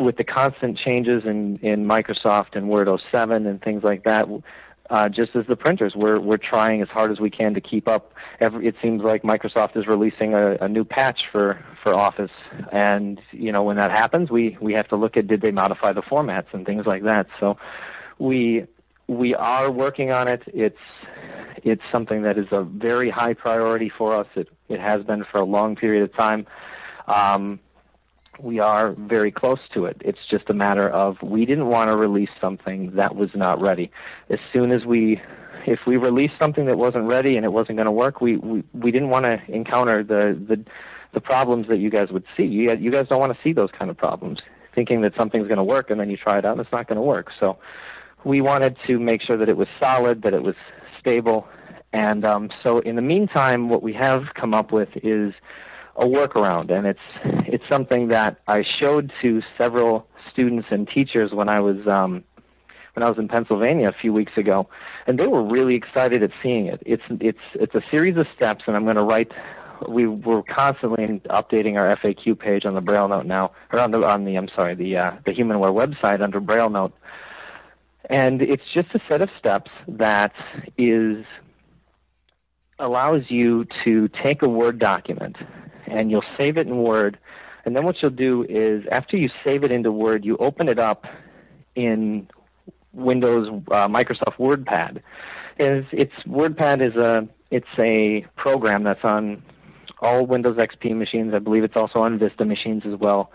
[0.00, 4.28] with the constant changes in in Microsoft and Word 07 and things like that,
[4.90, 7.86] uh, just as the printers, we're we're trying as hard as we can to keep
[7.86, 8.12] up.
[8.40, 12.30] Every, it seems like Microsoft is releasing a, a new patch for for Office,
[12.72, 15.92] and you know when that happens, we we have to look at did they modify
[15.92, 17.26] the formats and things like that.
[17.38, 17.58] So
[18.18, 18.66] we
[19.08, 20.42] we are working on it.
[20.46, 20.76] It's
[21.62, 24.26] it's something that is a very high priority for us.
[24.36, 26.46] It it has been for a long period of time.
[27.06, 27.60] Um,
[28.40, 30.00] we are very close to it.
[30.04, 33.90] It's just a matter of we didn't want to release something that was not ready.
[34.30, 35.20] As soon as we,
[35.66, 38.64] if we released something that wasn't ready and it wasn't going to work, we, we
[38.72, 40.64] we didn't want to encounter the the
[41.12, 42.44] the problems that you guys would see.
[42.44, 44.40] You you guys don't want to see those kind of problems,
[44.74, 46.86] thinking that something's going to work and then you try it out and it's not
[46.86, 47.30] going to work.
[47.40, 47.58] So
[48.24, 50.56] we wanted to make sure that it was solid, that it was
[51.00, 51.48] stable,
[51.92, 55.32] and um, so in the meantime, what we have come up with is
[55.98, 57.00] a workaround, and it's
[57.46, 62.24] it's something that I showed to several students and teachers when I was um,
[62.94, 64.68] when I was in Pennsylvania a few weeks ago,
[65.06, 66.82] and they were really excited at seeing it.
[66.86, 69.32] It's it's it's a series of steps, and I'm going to write.
[69.88, 74.04] We we're constantly updating our FAQ page on the Braille Note now, or on the
[74.04, 76.94] on the I'm sorry the uh, the HumanWare website under Braille Note,
[78.08, 80.32] and it's just a set of steps that
[80.76, 81.24] is
[82.80, 85.36] allows you to take a Word document
[85.90, 87.18] and you'll save it in Word.
[87.64, 90.78] And then what you'll do is after you save it into Word, you open it
[90.78, 91.06] up
[91.74, 92.28] in
[92.92, 95.02] Windows uh, Microsoft WordPad.
[95.58, 99.42] Is it's WordPad is a it's a program that's on
[100.00, 101.34] all Windows XP machines.
[101.34, 103.32] I believe it's also on Vista machines as well.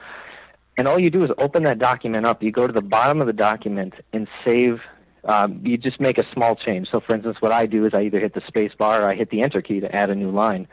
[0.77, 2.41] And all you do is open that document up.
[2.41, 4.79] You go to the bottom of the document and save.
[5.25, 6.89] Um, you just make a small change.
[6.91, 9.15] So, for instance, what I do is I either hit the space bar or I
[9.15, 10.67] hit the enter key to add a new line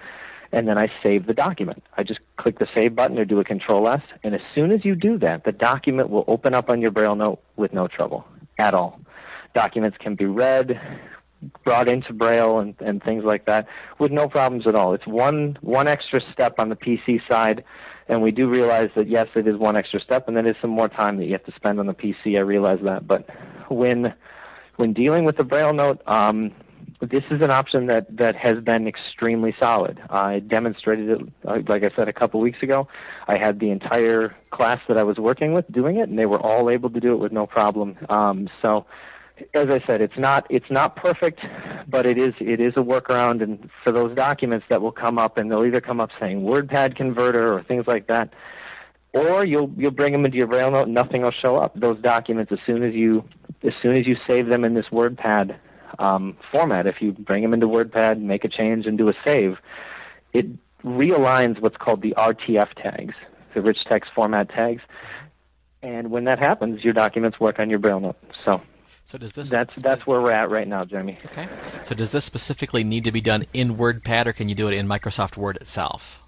[0.52, 1.82] and then I save the document.
[1.96, 4.84] I just click the save button or do a control S, and as soon as
[4.84, 8.24] you do that, the document will open up on your Braille note with no trouble
[8.58, 9.00] at all.
[9.54, 10.80] Documents can be read,
[11.64, 13.66] brought into Braille, and, and things like that
[13.98, 14.94] with no problems at all.
[14.94, 17.64] It's one one extra step on the PC side,
[18.08, 20.70] and we do realize that yes, it is one extra step, and then there's some
[20.70, 22.36] more time that you have to spend on the PC.
[22.36, 23.28] I realize that, but
[23.68, 24.14] when
[24.76, 26.52] when dealing with the Braille note, um,
[27.00, 30.00] this is an option that, that has been extremely solid.
[30.10, 32.88] I demonstrated it, uh, like I said, a couple weeks ago.
[33.26, 36.40] I had the entire class that I was working with doing it, and they were
[36.40, 37.96] all able to do it with no problem.
[38.10, 38.84] Um, so,
[39.54, 41.40] as I said, it's not it's not perfect,
[41.88, 43.42] but it is it is a workaround.
[43.42, 46.96] And for those documents that will come up, and they'll either come up saying WordPad
[46.96, 48.34] converter or things like that,
[49.14, 51.72] or you'll you'll bring them into your Braille note, and nothing will show up.
[51.80, 53.24] Those documents, as soon as you
[53.62, 55.56] as soon as you save them in this WordPad
[55.98, 56.86] um, format.
[56.86, 59.56] If you bring them into WordPad, make a change, and do a save,
[60.32, 60.46] it
[60.84, 63.14] realigns what's called the RTF tags,
[63.54, 64.82] the rich text format tags.
[65.82, 68.16] And when that happens, your documents work on your Braille note.
[68.44, 68.60] So
[69.04, 71.18] So does this That's that's where we're at right now, Jeremy.
[71.26, 71.48] okay?
[71.84, 74.74] So does this specifically need to be done in WordPad, or can you do it
[74.74, 76.22] in Microsoft Word itself?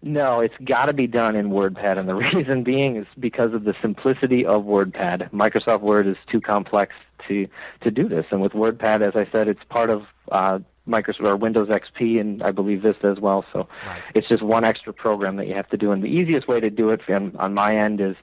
[0.00, 3.64] No, it's got to be done in WordPad, and the reason being is because of
[3.64, 5.30] the simplicity of WordPad.
[5.32, 6.94] Microsoft Word is too complex
[7.28, 7.46] to
[7.82, 11.36] to do this, and with WordPad, as I said, it's part of uh, Microsoft or
[11.36, 13.44] Windows XP, and I believe Vista as well.
[13.52, 14.02] So Right.
[14.14, 16.70] it's just one extra program that you have to do, and the easiest way to
[16.70, 18.16] do it on, on my end is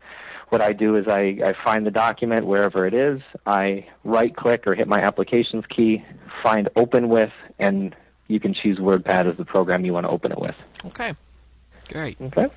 [0.50, 3.20] what I do is I, I find the document wherever it is.
[3.46, 6.04] I right click or hit my applications key,
[6.44, 7.96] find open with, and
[8.28, 10.56] you can choose WordPad as the program you want to open it with.
[10.86, 11.14] Okay,
[11.90, 12.18] great.
[12.20, 12.48] Okay.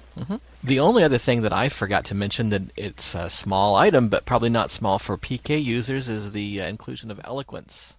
[0.63, 4.25] The only other thing that I forgot to mention that it's a small item, but
[4.25, 7.95] probably not small for PK users, is the uh, inclusion of eloquence.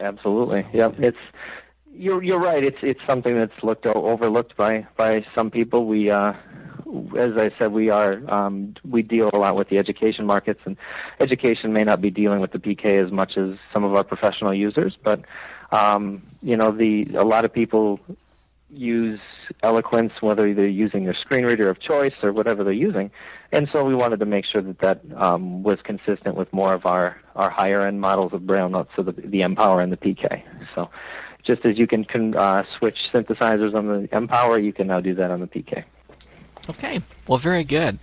[0.00, 0.66] Absolutely.
[0.72, 1.00] Yep.
[1.00, 1.18] It's
[1.92, 2.62] you're you're right.
[2.62, 5.86] It's it's something that's looked overlooked by by some people.
[5.86, 6.34] We uh
[7.18, 10.76] as I said, we are um, we deal a lot with the education markets, and
[11.20, 14.54] education may not be dealing with the PK as much as some of our professional
[14.54, 14.96] users.
[15.02, 15.24] But
[15.72, 18.00] um, you know, the a lot of people
[18.70, 19.20] use
[19.62, 23.10] eloquence whether they're using their screen reader of choice or whatever they're using
[23.52, 26.84] and so we wanted to make sure that that um, was consistent with more of
[26.84, 30.42] our, our higher end models of braille notes so the, the empower and the pk
[30.74, 30.90] so
[31.44, 35.14] just as you can, can uh, switch synthesizers on the empower you can now do
[35.14, 35.84] that on the pk
[36.68, 37.98] Okay, well, very good.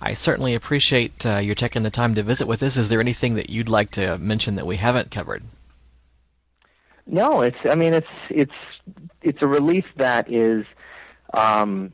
[0.00, 2.76] I certainly appreciate uh, your taking the time to visit with us.
[2.76, 5.42] Is there anything that you'd like to mention that we haven't covered?
[7.06, 7.56] No, it's.
[7.68, 8.52] I mean, it's it's
[9.24, 10.64] it's a release that is.
[11.32, 11.92] Um,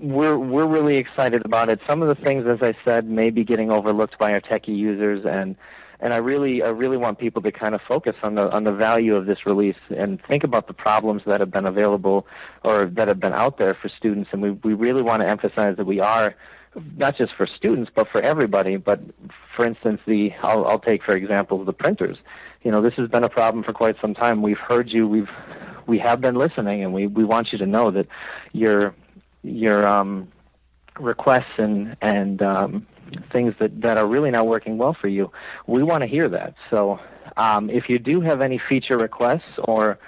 [0.00, 1.80] we're we're really excited about it.
[1.88, 5.24] Some of the things, as I said, may be getting overlooked by our techie users,
[5.24, 5.54] and
[6.00, 8.72] and I really I really want people to kind of focus on the on the
[8.72, 12.26] value of this release and think about the problems that have been available
[12.64, 14.30] or that have been out there for students.
[14.32, 16.34] And we we really want to emphasize that we are
[16.96, 18.76] not just for students but for everybody.
[18.76, 19.00] But
[19.56, 22.18] for instance, the I'll, I'll take for example the printers.
[22.62, 24.42] You know, this has been a problem for quite some time.
[24.42, 25.06] We've heard you.
[25.06, 25.30] We've
[25.88, 28.06] we have been listening, and we we want you to know that
[28.52, 28.94] your
[29.42, 30.28] your um,
[31.00, 32.86] requests and and um,
[33.32, 35.32] things that that are really not working well for you.
[35.66, 36.54] We want to hear that.
[36.70, 37.00] So
[37.36, 39.98] um, if you do have any feature requests or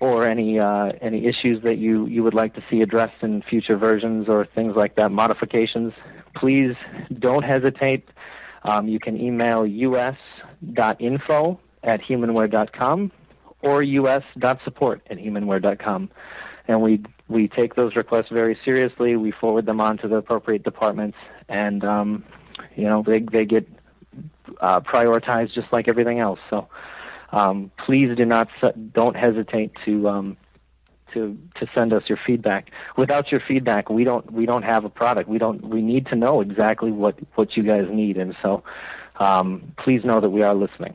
[0.00, 3.76] or any uh, any issues that you, you would like to see addressed in future
[3.76, 5.92] versions or things like that, modifications,
[6.34, 6.76] please
[7.18, 8.08] don't hesitate.
[8.62, 9.62] Um, you can email
[9.96, 13.12] us.info at humanware.com
[13.62, 16.10] or us.support at humanware.com.
[16.66, 19.16] And we we take those requests very seriously.
[19.16, 21.16] We forward them on to the appropriate departments,
[21.48, 22.24] and um,
[22.76, 23.66] you know they they get
[24.60, 26.40] uh, prioritized just like everything else.
[26.50, 26.68] So
[27.32, 28.48] um, please do not
[28.92, 30.36] don't hesitate to um,
[31.14, 32.70] to to send us your feedback.
[32.96, 35.28] Without your feedback, we don't we don't have a product.
[35.28, 38.62] We don't we need to know exactly what what you guys need, and so
[39.16, 40.94] um, please know that we are listening.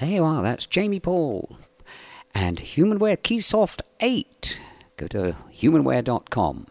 [0.00, 1.58] There you are, that's Jamie Paul.
[2.34, 4.58] And Humanware Keysoft 8.
[4.96, 6.66] Go to humanware.com.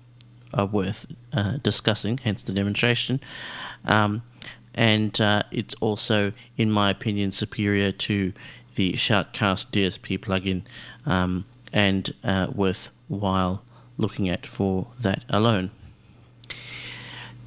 [0.52, 3.20] are worth uh, discussing, hence the demonstration.
[3.84, 4.22] Um,
[4.74, 8.32] and uh, it's also, in my opinion, superior to
[8.74, 10.62] the Shoutcast DSP plugin
[11.04, 13.62] um, and uh, worthwhile
[13.98, 15.70] looking at for that alone.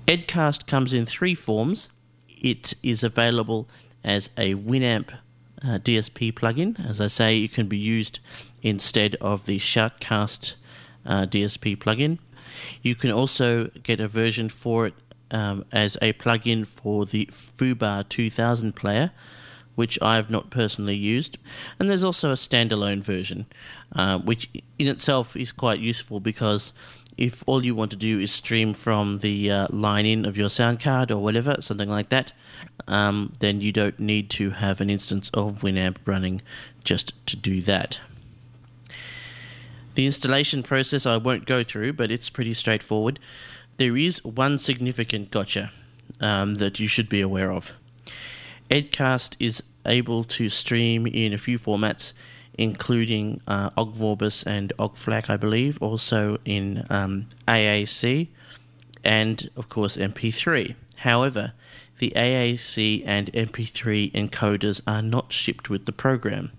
[0.07, 1.89] Edcast comes in three forms.
[2.29, 3.67] It is available
[4.03, 5.09] as a Winamp
[5.63, 6.79] uh, DSP plugin.
[6.87, 8.19] As I say, it can be used
[8.61, 10.55] instead of the Shoutcast
[11.05, 12.19] uh, DSP plugin.
[12.83, 14.93] You can also get a version for it
[15.35, 19.11] um, as a plugin for the foobar 2000 player,
[19.75, 21.37] which I have not personally used.
[21.77, 23.45] And there's also a standalone version,
[23.93, 26.71] uh, which in itself is quite useful because
[27.17, 30.49] if all you want to do is stream from the uh, line in of your
[30.49, 32.31] sound card or whatever, something like that,
[32.87, 36.41] um, then you don't need to have an instance of Winamp running
[36.85, 37.99] just to do that.
[39.95, 43.17] The installation process I won't go through, but it's pretty straightforward.
[43.77, 45.71] There is one significant gotcha
[46.21, 47.73] um, that you should be aware of.
[48.69, 52.13] Edcast is able to stream in a few formats,
[52.57, 58.29] including uh, OggVorbis and OggFLAC, I believe, also in um, AAC,
[59.03, 60.75] and of course MP3.
[60.97, 61.51] However,
[61.99, 66.51] the AAC and MP3 encoders are not shipped with the program.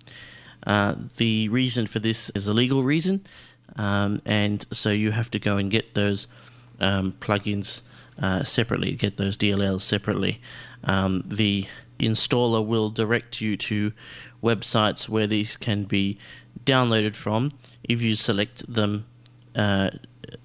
[0.67, 3.27] Uh, the reason for this is a legal reason,
[3.77, 6.27] um, and so you have to go and get those
[6.81, 7.83] um, plugins
[8.21, 10.41] uh, separately, get those DLLs separately.
[10.85, 11.67] Um, the
[11.99, 13.93] installer will direct you to
[14.43, 16.19] websites where these can be
[16.65, 17.53] downloaded from
[17.85, 19.07] if you select them,
[19.55, 19.91] uh,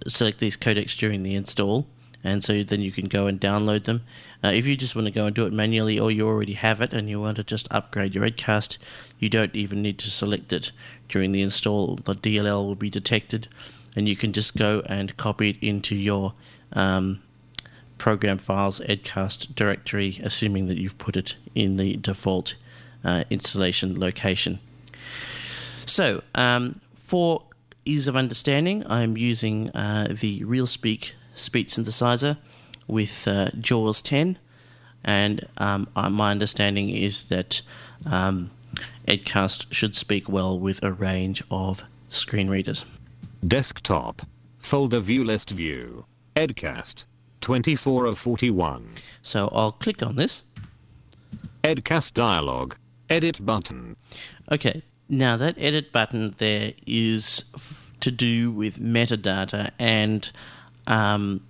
[0.08, 1.88] select these codecs during the install,
[2.24, 4.04] and so then you can go and download them.
[4.44, 6.82] Uh, if you just want to go and do it manually, or you already have
[6.82, 8.78] it and you want to just upgrade your Edcast,
[9.20, 10.72] you don't even need to select it
[11.10, 11.96] during the install.
[11.96, 13.48] The DLL will be detected,
[13.96, 16.34] and you can just go and copy it into your
[16.74, 17.22] um,
[17.98, 22.56] program files Edcast directory, assuming that you've put it in the default
[23.04, 24.60] uh, installation location.
[25.86, 27.44] So, um, for
[27.86, 32.38] ease of understanding, I'm using uh, the RealSpeak speech synthesizer
[32.88, 34.38] with uh, JAWS 10,
[35.04, 37.62] and um, uh, my understanding is that
[38.06, 38.52] um,
[39.08, 42.86] Edcast should speak well with a range of screen readers.
[43.46, 44.22] Desktop.
[44.60, 46.06] Folder view list view.
[46.36, 47.06] Edcast.
[47.42, 48.90] 24 of 41.
[49.22, 50.44] So I'll click on this.
[51.64, 52.76] Edcast dialog.
[53.10, 53.98] Edit button.
[54.52, 60.32] Okay, now that edit button there is f- to do with metadata, and
[60.88, 61.42] um,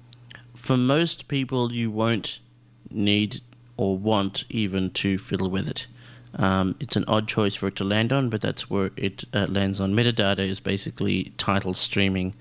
[0.55, 2.39] for most people, you won't
[2.89, 3.41] need
[3.77, 5.87] or want even to fiddle with it.
[6.35, 9.47] Um, it's an odd choice for it to land on, but that's where it uh,
[9.49, 9.93] lands on.
[9.93, 12.33] Metadata is basically title streaming.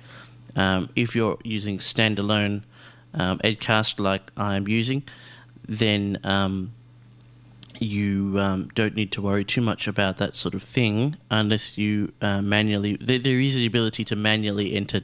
[0.56, 2.62] Um, if you're using standalone
[3.14, 5.02] um, Edcast like I'm using,
[5.66, 6.72] then um,
[7.80, 12.12] you um, don't need to worry too much about that sort of thing unless you
[12.20, 12.96] uh, manually.
[13.00, 15.00] There, there is the ability to manually enter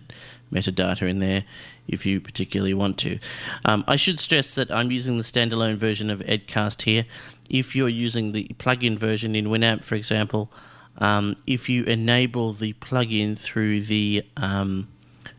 [0.53, 1.45] metadata in there
[1.89, 3.19] if you particularly want to.
[3.65, 7.05] Um, I should stress that I'm using the standalone version of Edcast here.
[7.51, 10.51] If you're using the plugin version in Winamp, for example,
[10.99, 14.89] um, if you enable the plugin through the um,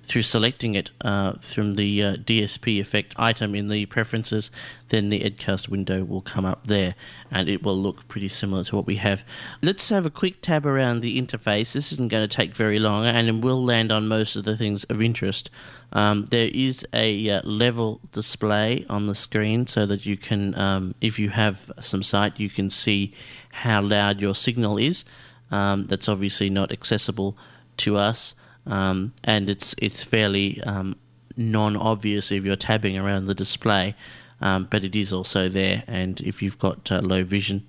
[0.08, 4.50] through selecting it uh, from the uh, DSP effect item in the preferences,
[4.88, 6.96] then the Edcast window will come up there
[7.30, 9.26] and it will look pretty similar to what we have.
[9.62, 11.74] Let's have a quick tab around the interface.
[11.74, 14.56] This isn't going to take very long and it will land on most of the
[14.56, 15.50] things of interest.
[15.92, 20.96] Um, there is a uh, level display on the screen so that you can, um,
[21.02, 23.14] if you have some sight, you can see
[23.52, 25.04] how loud your signal is.
[25.52, 27.38] Um, that's obviously not accessible
[27.78, 28.36] to us
[28.68, 30.96] um, and it's it's fairly um,
[31.36, 33.96] non-obvious if you're tabbing around the display,
[34.42, 35.84] um, but it is also there.
[35.88, 37.66] And if you've got uh, low vision,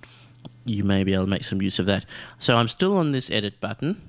[0.65, 2.05] you may be able to make some use of that.
[2.39, 4.01] So I'm still on this edit button.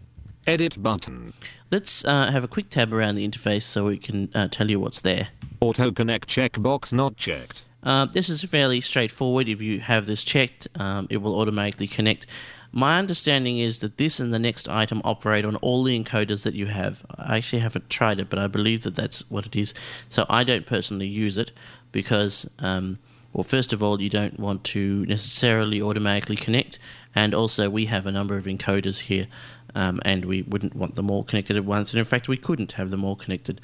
[0.47, 1.34] Edit button.
[1.71, 4.80] Let's uh, have a quick tab around the interface so we can uh, tell you
[4.80, 5.30] what's there.
[5.60, 7.63] Auto connect checkbox not checked.
[7.84, 9.47] Uh, this is fairly straightforward.
[9.47, 12.25] If you have this checked, um, it will automatically connect.
[12.71, 16.53] My understanding is that this and the next item operate on all the encoders that
[16.53, 17.03] you have.
[17.17, 19.73] I actually haven't tried it, but I believe that that's what it is.
[20.08, 21.51] So I don't personally use it
[21.91, 22.99] because, um,
[23.34, 26.77] well, first of all, you don't want to necessarily automatically connect,
[27.15, 29.27] and also we have a number of encoders here,
[29.73, 31.91] um, and we wouldn't want them all connected at once.
[31.91, 33.62] And in fact, we couldn't have them all connected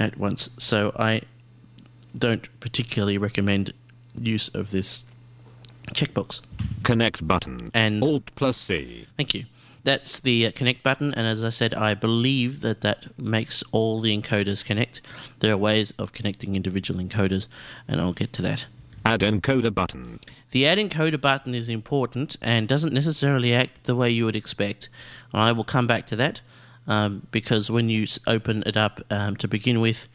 [0.00, 0.50] at once.
[0.58, 1.22] So I
[2.16, 3.72] don't particularly recommend
[4.20, 5.04] use of this
[5.88, 6.40] checkbox.
[6.82, 7.70] Connect button.
[7.74, 9.06] And- Alt plus C.
[9.16, 9.44] Thank you.
[9.84, 13.98] That's the uh, connect button, and as I said, I believe that that makes all
[13.98, 15.00] the encoders connect.
[15.40, 17.48] There are ways of connecting individual encoders,
[17.88, 18.66] and I'll get to that.
[19.04, 20.20] Add encoder button.
[20.52, 24.88] The add encoder button is important and doesn't necessarily act the way you would expect.
[25.34, 26.42] I will come back to that
[26.86, 30.06] um, because when you open it up um, to begin with,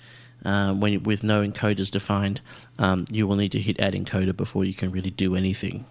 [0.46, 2.42] uh, when with no encoders defined,
[2.80, 5.86] um, you will need to hit add encoder before you can really do anything.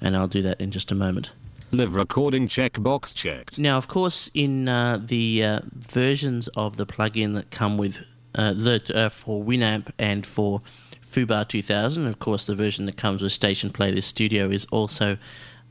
[0.00, 1.32] And I'll do that in just a moment.
[1.70, 3.58] Live recording checkbox checked.
[3.58, 8.04] Now, of course, in uh, the uh, versions of the plugin that come with
[8.34, 10.60] uh, the, uh, for Winamp and for
[11.04, 12.06] foobar 2000.
[12.06, 15.16] Of course, the version that comes with Station Playlist Studio is also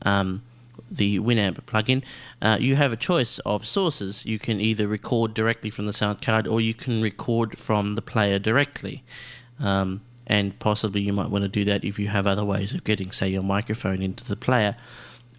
[0.02, 0.42] um,
[0.96, 2.02] the Winamp plugin.
[2.40, 4.24] Uh, you have a choice of sources.
[4.24, 8.02] You can either record directly from the sound card or you can record from the
[8.02, 9.02] player directly.
[9.60, 12.84] Um, and possibly you might want to do that if you have other ways of
[12.84, 14.76] getting, say, your microphone into the player.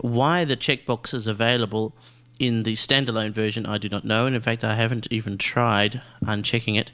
[0.02, 1.96] Why the checkbox is available
[2.38, 6.02] in the standalone version, I do not know, and in fact, I haven't even tried
[6.24, 6.92] unchecking it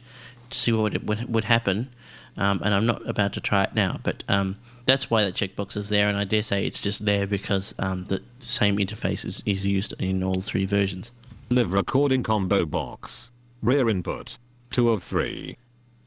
[0.49, 1.89] to see what would, would happen,
[2.38, 3.99] um, and I'm not about to try it now.
[4.03, 7.27] But um, that's why that checkbox is there, and I dare say it's just there
[7.27, 11.11] because um, the same interface is, is used in all three versions.
[11.49, 13.32] Live recording combo box.
[13.61, 14.38] Rear input.
[14.71, 15.57] 2 of 3.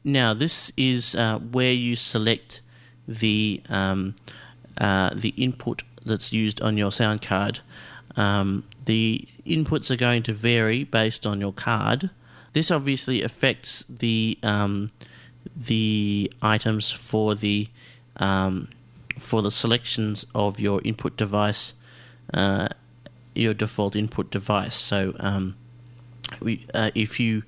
[0.03, 2.61] Now, this is uh, where you select
[3.07, 4.15] the um,
[4.77, 7.59] uh, the input that's used on your sound card.
[8.15, 12.09] Um, the inputs are going to vary based on your card.
[12.53, 14.91] This obviously affects the um,
[15.55, 17.67] the items for the
[18.17, 18.69] um,
[19.19, 21.73] for the selections of your input device,
[22.33, 22.67] uh,
[23.33, 24.75] your default input device.
[24.75, 25.55] So, um,
[26.39, 27.43] we, uh, if you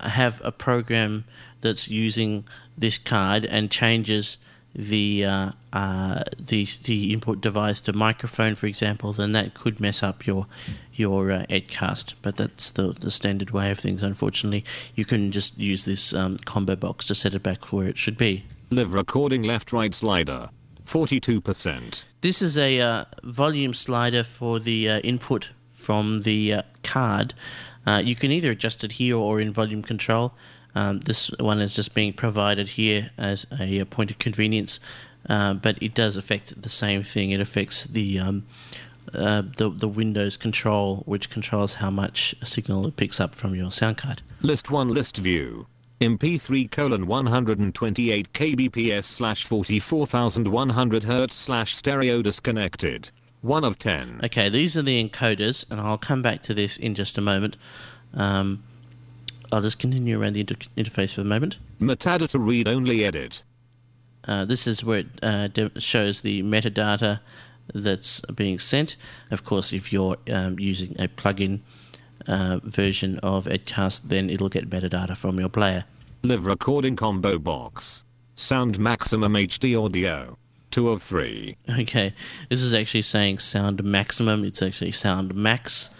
[0.00, 1.24] have a program
[1.60, 2.44] that's using
[2.76, 4.38] this card and changes
[4.74, 10.02] the uh, uh, the the input device to microphone, for example, then that could mess
[10.02, 10.46] up your
[10.92, 12.14] your uh, Edcast.
[12.22, 14.02] But that's the the standard way of things.
[14.02, 14.64] Unfortunately,
[14.96, 18.16] you can just use this um, combo box to set it back where it should
[18.16, 18.44] be.
[18.74, 20.50] Live recording left right slider.
[20.84, 22.02] 42%.
[22.22, 27.34] This is a uh, volume slider for the uh, input from the uh, card.
[27.86, 30.34] Uh, you can either adjust it here or in volume control.
[30.74, 34.80] Um, this one is just being provided here as a, a point of convenience,
[35.28, 37.30] uh, but it does affect the same thing.
[37.30, 38.44] It affects the um,
[39.14, 43.70] uh, the the Windows control, which controls how much signal it picks up from your
[43.70, 44.22] sound card.
[44.42, 45.68] List 1 list view.
[46.00, 53.10] MP3 colon 128 kbps slash 44100 hertz slash stereo disconnected.
[53.42, 54.20] 1 of 10.
[54.24, 57.56] Okay, these are the encoders, and I'll come back to this in just a moment.
[58.12, 58.64] Um,
[59.52, 61.58] I'll just continue around the inter- interface for the moment.
[61.80, 63.42] Metadata read only edit.
[64.26, 67.20] Uh, this is where it uh, de- shows the metadata
[67.72, 68.96] that's being sent.
[69.30, 71.60] Of course, if you're um, using a plugin
[72.26, 75.84] uh, version of Edcast, then it'll get metadata from your player.
[76.22, 78.02] Live recording combo box.
[78.34, 80.38] Sound maximum HD audio.
[80.70, 81.56] 2 of 3.
[81.80, 82.12] Okay,
[82.48, 84.44] this is actually saying sound maximum.
[84.44, 85.90] It's actually sound max.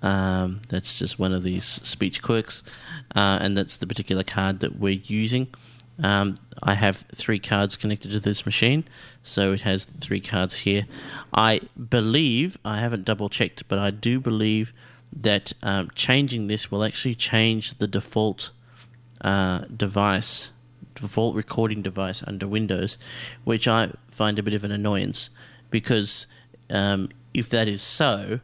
[0.00, 2.62] Um, that's just one of these speech quirks,
[3.14, 5.48] uh, and that's the particular card that we're using.
[6.02, 8.84] Um, I have three cards connected to this machine,
[9.22, 10.86] so it has three cards here.
[11.32, 14.72] I believe, I haven't double checked, but I do believe
[15.12, 18.50] that um, changing this will actually change the default
[19.20, 20.50] uh, device,
[20.94, 22.98] default recording device under Windows,
[23.44, 25.30] which I find a bit of an annoyance
[25.70, 26.26] because
[26.70, 28.40] um, if that is so,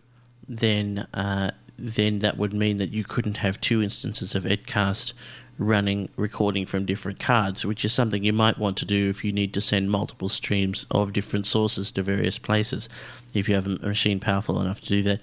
[0.48, 5.12] then uh, then that would mean that you couldn't have two instances of Edcast
[5.58, 9.32] running recording from different cards, which is something you might want to do if you
[9.32, 12.88] need to send multiple streams of different sources to various places.
[13.34, 15.20] If you have a machine powerful enough to do that,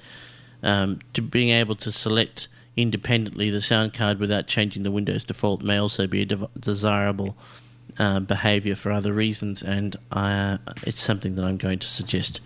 [0.63, 2.47] um, to being able to select
[2.77, 7.37] independently the sound card without changing the Windows default may also be a de- desirable
[7.97, 12.41] uh, behavior for other reasons, and uh, it's something that I'm going to suggest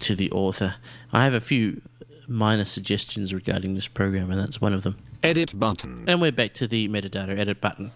[0.00, 0.76] to the author.
[1.12, 1.82] I have a few
[2.26, 4.96] minor suggestions regarding this program, and that's one of them.
[5.22, 6.04] Edit button.
[6.06, 7.92] And we're back to the metadata edit button.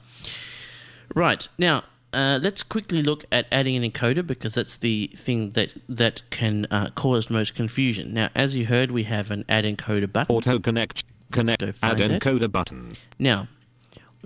[1.15, 5.75] Right, now uh, let's quickly look at adding an encoder because that's the thing that,
[5.89, 8.15] that can uh, cause most confusion.
[8.15, 10.35] Now, as you heard, we have an add encoder button.
[10.35, 11.05] Auto connect.
[11.31, 11.63] Connect.
[11.83, 12.23] Add it.
[12.23, 12.93] encoder button.
[13.19, 13.49] Now,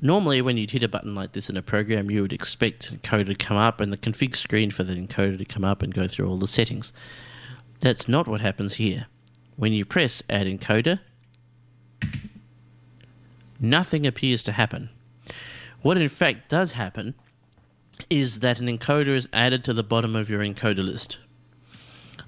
[0.00, 3.26] normally when you'd hit a button like this in a program, you would expect encoder
[3.26, 6.06] to come up and the config screen for the encoder to come up and go
[6.06, 6.92] through all the settings.
[7.80, 9.06] That's not what happens here.
[9.56, 11.00] When you press add encoder,
[13.58, 14.90] nothing appears to happen.
[15.82, 17.14] What in fact does happen
[18.10, 21.18] is that an encoder is added to the bottom of your encoder list.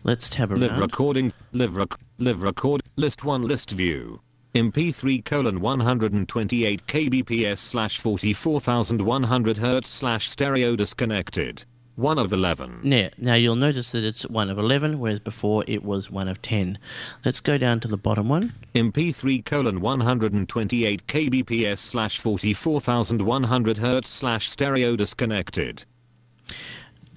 [0.03, 0.61] Let's tab around.
[0.61, 1.33] Live recording.
[1.53, 1.95] Live rec.
[2.19, 2.83] Live record.
[2.97, 4.21] List 1 list view.
[4.55, 11.65] MP3 colon 128 kbps slash 44100 hertz slash stereo disconnected.
[11.97, 12.81] 1 of 11.
[12.83, 16.43] Now, now you'll notice that it's one of 11, whereas before it was one of
[16.43, 16.79] 10.
[17.25, 18.55] Let's go down to the bottom one.
[18.75, 25.85] MP3 colon 128 kbps slash 44100 hertz slash stereo disconnected.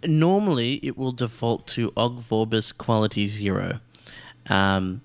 [0.05, 3.79] Normally, it will default to Ogg Vorbis quality 0.
[4.47, 5.01] Um,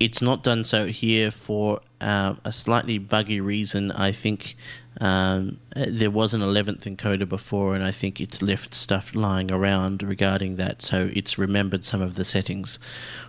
[0.00, 3.92] It's not done so here for uh, a slightly buggy reason.
[3.92, 4.56] I think
[5.00, 10.02] um, there was an 11th encoder before, and I think it's left stuff lying around
[10.02, 12.78] regarding that, so it's remembered some of the settings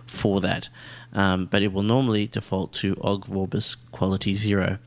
[0.06, 0.68] for that.
[1.12, 4.78] Um, but it will normally default to OGG Vorbis quality 0.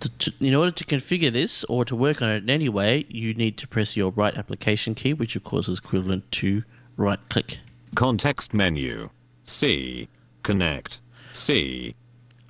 [0.00, 3.06] To, to, in order to configure this or to work on it in any way,
[3.08, 6.64] you need to press your right application key, which of course is equivalent to
[6.96, 7.58] right click.
[7.94, 9.08] Context menu.
[9.44, 10.08] C.
[10.46, 11.00] Connect.
[11.32, 11.92] C.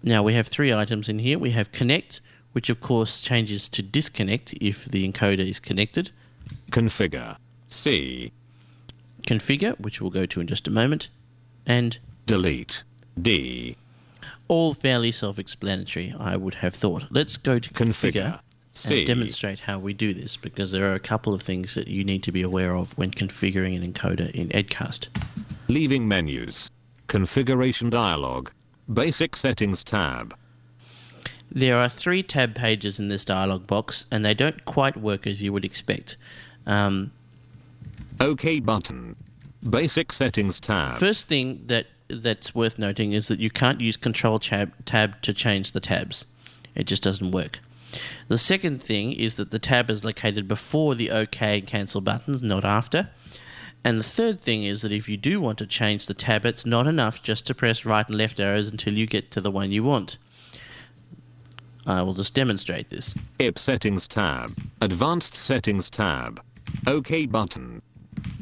[0.03, 1.39] Now we have three items in here.
[1.39, 2.21] We have connect,
[2.53, 6.11] which of course changes to disconnect if the encoder is connected.
[6.71, 7.39] Configure.
[7.69, 8.33] C.
[9.23, 11.09] Configure, which we'll go to in just a moment.
[11.65, 12.83] And Delete.
[13.19, 13.77] D.
[14.47, 17.07] all fairly self explanatory, I would have thought.
[17.11, 18.41] Let's go to configure, Configure.
[18.75, 18.99] C.
[18.99, 22.05] and demonstrate how we do this because there are a couple of things that you
[22.05, 25.09] need to be aware of when configuring an encoder in Edcast.
[25.69, 26.71] Leaving menus.
[27.07, 28.51] Configuration dialog.
[28.93, 30.37] Basic settings tab.
[31.51, 35.43] There are three tab pages in this dialog box, and they don't quite work as
[35.43, 36.17] you would expect.
[36.67, 37.13] Um,
[38.21, 39.17] OK button.
[39.69, 40.99] Basic settings tab.
[40.99, 45.33] First thing that that's worth noting is that you can't use Control tab, tab to
[45.33, 46.27] change the tabs.
[46.75, 47.61] It just doesn't work.
[48.29, 52.43] The second thing is that the tab is located before the OK and cancel buttons,
[52.43, 53.11] not after.
[53.87, 56.67] And the third thing is that if you do want to change the tab, it's
[56.67, 59.71] not enough just to press right and left arrows until you get to the one
[59.71, 60.19] you want.
[61.87, 63.15] I will just demonstrate this.
[63.39, 64.59] IP settings tab.
[64.81, 66.43] Advanced settings tab.
[66.85, 67.81] OK button.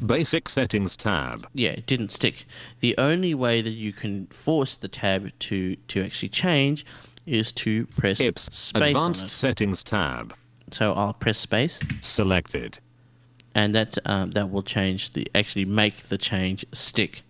[0.03, 1.47] Basic settings tab.
[1.53, 2.47] yeah, it didn't stick.
[2.79, 6.87] The only way that you can force the tab to to actually change
[7.27, 8.49] is to press IPS.
[8.51, 10.33] space Advanced settings tab.
[10.71, 12.79] So I'll press space, Selected.
[13.55, 17.23] And that um, that will change the actually make the change stick.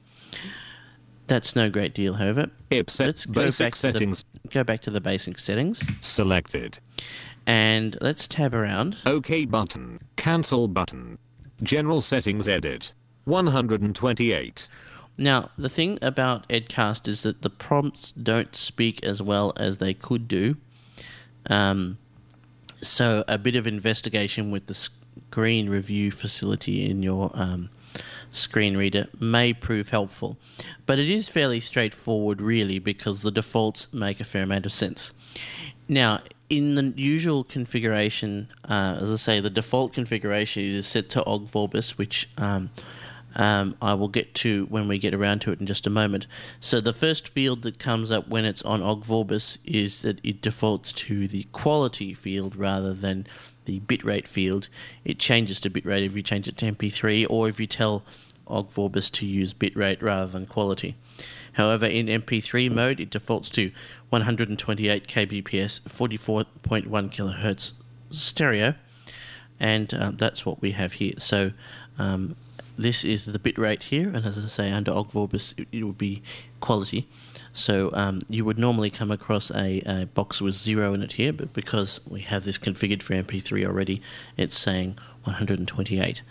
[1.27, 2.49] That's no great deal, however.
[2.87, 2.99] Set.
[2.99, 4.25] Let's go back to settings.
[4.43, 6.79] the go back to the basic settings, Selected.
[7.47, 8.97] and let's tab around.
[9.05, 9.99] OK button.
[10.17, 11.17] Cancel button.
[11.63, 12.93] General settings edit.
[13.23, 14.67] 128.
[15.17, 19.93] Now, the thing about Edcast is that the prompts don't speak as well as they
[19.93, 20.57] could do.
[21.49, 21.97] Um,
[22.81, 24.73] so, a bit of investigation with the
[25.35, 27.69] screen review facility in your um,
[28.31, 30.37] screen reader may prove helpful.
[30.85, 35.11] But it is fairly straightforward, really, because the defaults make a fair amount of sense.
[35.89, 41.25] Now, in the usual configuration, uh, as I say, the default configuration is set to
[41.25, 42.69] OGG Vorbis, which um,
[43.35, 46.27] um, I will get to when we get around to it in just a moment.
[46.59, 50.41] So the first field that comes up when it's on OGG Vorbis is that it
[50.41, 53.27] defaults to the quality field rather than
[53.65, 54.69] the bitrate field.
[55.03, 58.03] It changes to bitrate if you change it to MP3 or if you tell
[58.47, 60.95] OGG Vorbis to use bitrate rather than quality.
[61.53, 63.71] However, in MP3 mode, it defaults to
[64.09, 66.45] 128 kbps, 44.1
[66.87, 67.73] kilohertz
[68.11, 68.75] stereo,
[69.59, 71.13] and uh, that's what we have here.
[71.17, 71.51] So
[71.97, 72.35] um,
[72.77, 75.83] this is the bit rate here, and as I say, under OGG Vorbis, it, it
[75.83, 76.21] would be
[76.59, 77.07] quality.
[77.53, 81.31] So um, you would normally come across a, a box with zero in it here,
[81.31, 84.01] but because we have this configured for MP3 already,
[84.35, 86.21] it's saying 128.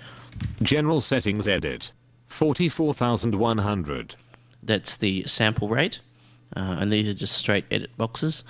[0.63, 1.93] General settings edit.
[2.27, 4.17] 44,100.
[4.63, 6.01] That's the sample rate,
[6.57, 8.45] uh, and these are just straight edit boxes.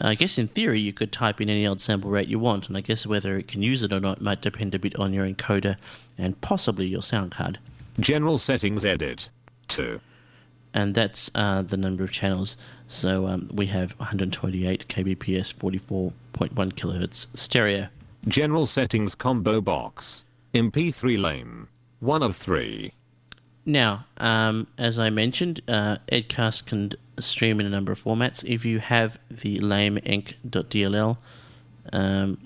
[0.00, 2.76] I guess in theory you could type in any old sample rate you want, and
[2.76, 5.26] I guess whether it can use it or not might depend a bit on your
[5.26, 5.76] encoder
[6.16, 7.58] and possibly your sound card.
[7.98, 9.30] General settings edit.
[9.68, 10.00] 2.
[10.72, 12.56] And that's uh, the number of channels.
[12.86, 16.12] So um, we have 128 kbps, 44.1
[16.74, 17.88] kilohertz stereo.
[18.26, 20.24] General settings combo box.
[20.54, 21.68] MP3 LAME.
[22.00, 22.92] 1 of 3.
[23.66, 26.92] Now, um, as I mentioned, uh, Edcast can
[27.22, 28.44] stream in a number of formats.
[28.44, 31.18] If you have the lameenc.dll,
[31.92, 32.38] um,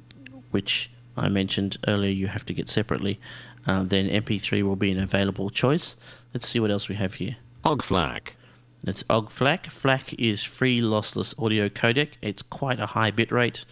[0.50, 3.20] which I mentioned earlier, you have to get separately,
[3.66, 5.96] uh, then MP3 will be an available choice.
[6.32, 7.36] Let's see what else we have here.
[7.64, 8.36] OGG FLAC.
[8.82, 9.66] That's OGG FLAC.
[9.70, 12.14] FLAC is free lossless audio codec.
[12.20, 13.64] It's quite a high bit rate.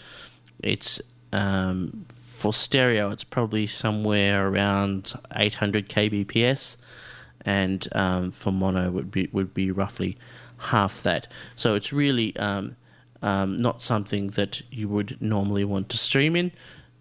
[0.63, 1.01] It's
[1.33, 3.11] um, for stereo.
[3.11, 6.77] It's probably somewhere around 800 kbps,
[7.45, 10.17] and um, for mono would be would be roughly
[10.63, 11.29] half that.
[11.55, 12.77] So it's really um,
[13.21, 16.53] um, not something that you would normally want to stream in,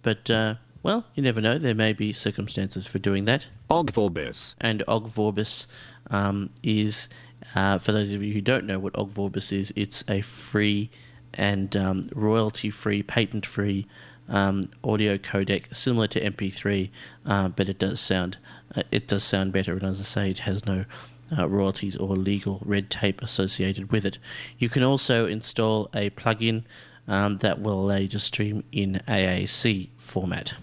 [0.02, 1.58] but uh, well, you never know.
[1.58, 4.56] There may be circumstances for doing that OGG Vorbis.
[4.60, 5.68] and OGG Vorbis
[6.10, 7.08] um, is,
[7.56, 10.90] uh, for those of you who don't know what OGG Vorbis is, it's a free
[11.34, 13.88] and um, royalty-free, patent-free
[14.28, 16.90] um, audio codec, similar to MP3,
[17.26, 18.38] uh, but it does sound
[18.76, 19.74] uh, it does sound better.
[19.74, 20.86] And as I say, it has no
[21.38, 24.18] uh, royalties or legal red tape associated with it.
[24.58, 26.64] You can also install a plugin
[27.08, 30.56] um, that will allow you to stream in AAC format.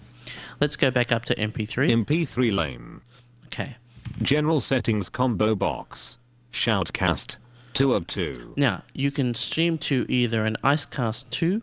[0.59, 2.05] Let's go back up to MP3.
[2.05, 3.01] MP3 LAME.
[3.45, 3.77] okay.
[4.21, 6.17] General settings combo box.
[6.51, 7.37] Shoutcast.
[7.73, 8.53] 2 of 2.
[8.57, 11.61] Now, you can stream to either an Icecast 2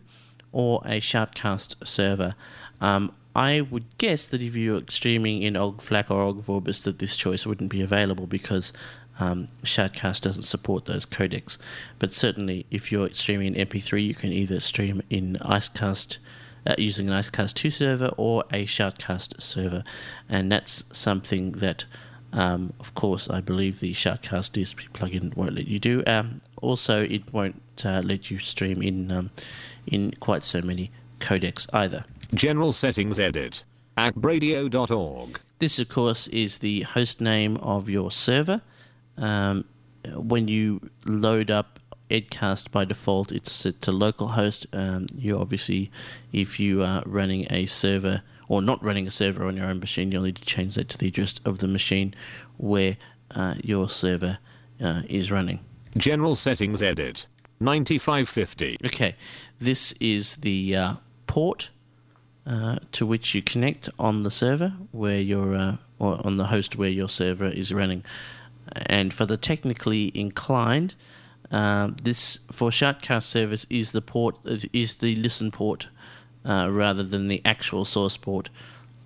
[0.51, 2.33] or a Shoutcast server.
[2.81, 7.15] Um, I would guess that if you're streaming in OGFLAC or OGG Vorbis, that this
[7.15, 8.73] choice wouldn't be available because
[9.19, 11.59] um, Shoutcast doesn't support those codecs.
[11.99, 16.17] But certainly, if you're streaming in MP3, you can either stream in Icecast
[16.65, 19.83] uh, using an Icecast 2 server or a Shoutcast server,
[20.27, 21.85] and that's something that.
[22.33, 26.03] Um, of course, I believe the Shoutcast DSP plugin won't let you do.
[26.05, 29.29] Um, also, it won't uh, let you stream in um,
[29.87, 32.03] in quite so many codecs either.
[32.33, 33.63] General settings edit.
[33.95, 35.39] At bradio.org.
[35.59, 38.61] This, of course, is the host name of your server.
[39.17, 39.65] Um,
[40.15, 44.67] when you load up Edcast by default, it's set to localhost.
[44.71, 45.91] Um, you obviously,
[46.31, 50.11] if you are running a server or not running a server on your own machine,
[50.11, 52.13] you'll need to change that to the address of the machine
[52.57, 52.97] where
[53.31, 54.37] uh, your server
[54.81, 55.59] uh, is running.
[55.97, 57.27] General settings edit.
[57.59, 58.77] 9550.
[58.85, 59.15] Okay,
[59.57, 60.93] this is the uh,
[61.25, 61.71] port
[62.47, 66.77] uh, to which you connect on the server where your uh, or on the host
[66.77, 68.03] where your server is running.
[68.85, 70.95] And for the technically inclined,
[71.51, 75.89] uh, this for Shoutcast service is the port is the listen port
[76.45, 78.49] uh, rather than the actual source port.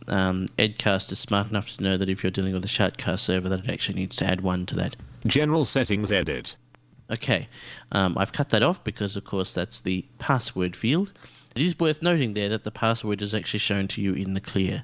[0.07, 3.49] Um, Edcast is smart enough to know that if you're dealing with a Shoutcast server,
[3.49, 4.95] that it actually needs to add one to that.
[5.25, 6.57] General settings edit.
[7.09, 7.49] Okay,
[7.91, 11.11] um, I've cut that off because, of course, that's the password field.
[11.56, 14.41] It is worth noting there that the password is actually shown to you in the
[14.41, 14.84] clear.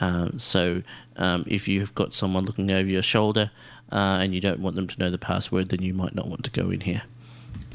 [0.00, 0.82] Um, so,
[1.16, 3.50] um, if you've got someone looking over your shoulder
[3.92, 6.44] uh, and you don't want them to know the password, then you might not want
[6.44, 7.02] to go in here.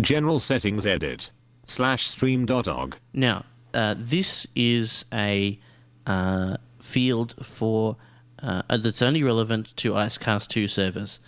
[0.02, 1.32] General settings edit.
[1.66, 2.98] Slash stream.org.
[3.14, 5.60] Now, uh, this is a
[6.06, 7.96] uh, field for
[8.42, 11.20] uh, that's only relevant to Icecast 2 servers.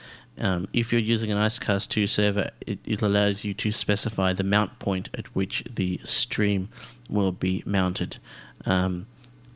[0.42, 4.44] Um, if you're using an Icecast 2 server, it, it allows you to specify the
[4.44, 6.70] mount point at which the stream
[7.08, 8.18] will be mounted.
[8.66, 9.06] Um,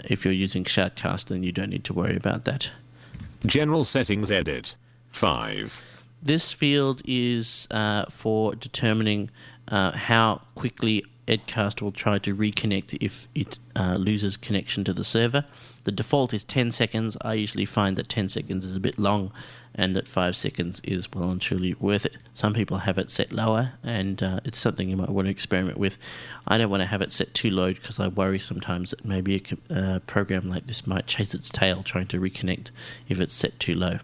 [0.05, 2.71] if you're using Shoutcast, then you don't need to worry about that.
[3.45, 4.75] General settings edit.
[5.09, 5.83] 5.
[6.21, 9.31] This field is uh, for determining
[9.67, 15.03] uh, how quickly Edcast will try to reconnect if it uh, loses connection to the
[15.03, 15.45] server.
[15.85, 17.17] The default is 10 seconds.
[17.21, 19.31] I usually find that 10 seconds is a bit long
[19.75, 22.15] and that 5 seconds is well and truly worth it.
[22.33, 25.77] Some people have it set lower and uh, it's something you might want to experiment
[25.77, 25.97] with.
[26.47, 29.35] I don't want to have it set too low because I worry sometimes that maybe
[29.35, 32.71] a co- uh, program like this might chase its tail trying to reconnect
[33.09, 33.99] if it's set too low.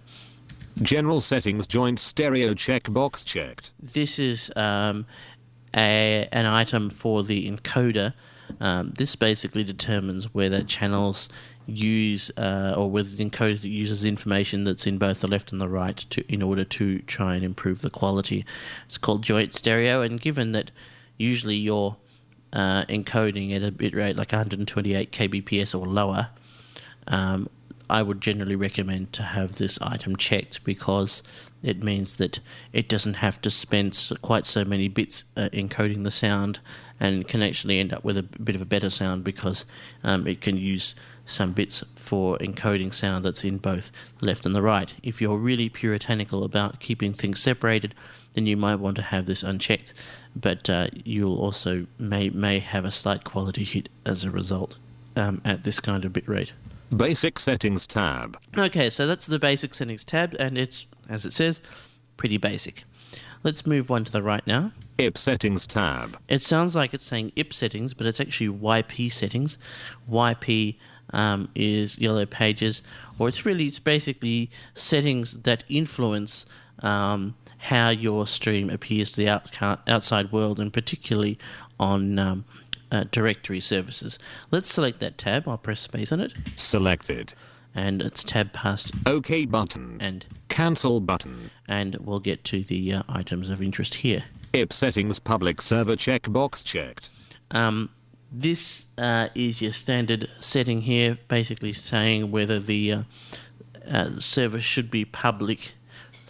[0.81, 3.71] General settings joint stereo checkbox checked.
[3.81, 5.05] this is um,
[5.75, 8.13] a, an item for the encoder.
[8.59, 11.29] Um, this basically determines whether channels
[11.65, 15.69] use uh, or whether the encoder uses information that's in both the left and the
[15.69, 18.45] right to in order to try and improve the quality.
[18.85, 20.71] It's called joint stereo, and given that
[21.17, 21.97] usually you're
[22.53, 26.29] uh, encoding at a bit rate like 128 kbps or lower,
[27.07, 27.49] um,
[27.89, 31.23] I would generally recommend to have this item checked because
[31.61, 32.39] it means that
[32.71, 36.59] it doesn't have to spend quite so many bits uh, encoding the sound
[37.01, 39.65] and can actually end up with a bit of a better sound because
[40.03, 40.95] um, it can use
[41.25, 44.93] some bits for encoding sound that's in both the left and the right.
[45.03, 47.95] If you're really puritanical about keeping things separated,
[48.33, 49.93] then you might want to have this unchecked,
[50.35, 54.77] but uh, you'll also may may have a slight quality hit as a result
[55.15, 56.53] um, at this kind of bit rate.
[56.95, 58.37] Basic settings tab.
[58.57, 61.61] Okay, so that's the basic settings tab, and it's, as it says,
[62.17, 62.83] pretty basic.
[63.43, 64.73] Let's move one to the right now.
[64.97, 66.17] IP settings tab.
[66.27, 69.57] It sounds like it's saying IP settings, but it's actually YP settings.
[70.09, 70.77] YP
[71.13, 72.81] um, is Yellow Pages,
[73.19, 76.45] or it's really it's basically settings that influence
[76.81, 81.37] um, how your stream appears to the outca- outside world, and particularly
[81.79, 82.45] on um,
[82.91, 84.17] uh, directory services.
[84.51, 85.47] Let's select that tab.
[85.47, 87.33] I'll press space on it, Selected.
[87.75, 89.97] and it's tab past OK button.
[89.99, 91.49] and Cancel button.
[91.67, 94.23] and we'll get to the uh, items of interest here.
[94.53, 97.09] IP settings public server checkbox checked.
[97.51, 97.89] Um,
[98.31, 103.01] this uh, is your standard setting here, basically saying whether the uh,
[103.89, 105.73] uh, server should be public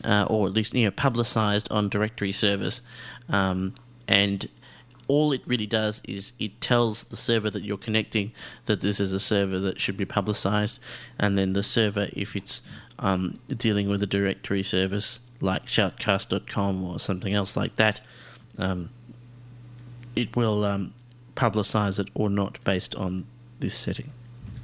[0.04, 2.82] uh, or at least you know publicized on directory service,
[3.30, 3.74] um,
[4.08, 4.50] and
[5.08, 8.32] all it really does is it tells the server that you're connecting
[8.66, 10.80] that this is a server that should be publicized,
[11.20, 12.62] and then the server, if it's
[13.00, 18.00] um, dealing with a directory service like shoutcast.com or something else like that,
[18.58, 18.90] um,
[20.16, 20.94] it will um,
[21.36, 23.26] publicize it or not based on
[23.60, 24.12] this setting.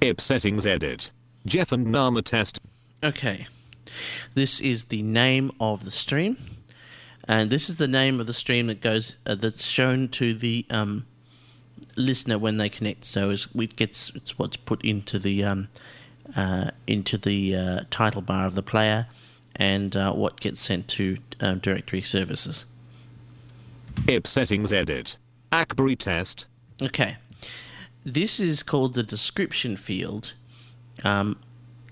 [0.02, 1.12] IP settings edit.
[1.46, 2.60] Jeff and Nama test.
[3.04, 3.48] Okay.
[4.34, 6.38] This is the name of the stream,
[7.28, 10.66] and this is the name of the stream that goes uh, that's shown to the
[10.70, 11.06] um,
[11.96, 13.06] listener when they connect.
[13.06, 15.70] So it's, it gets it's what's put into the um,
[16.36, 19.08] uh, into the uh, title bar of the player,
[19.56, 22.66] and uh, what gets sent to um, directory services.
[24.08, 25.18] IP settings edit.
[25.52, 26.46] ACBRI test.
[26.82, 27.18] Okay.
[28.04, 30.34] This is called the description field.
[31.04, 31.40] Um,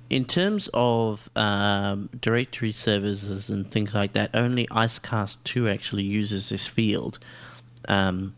[0.09, 6.49] in terms of um, directory services and things like that, only Icecast 2 actually uses
[6.49, 7.19] this field.
[7.89, 8.35] Um,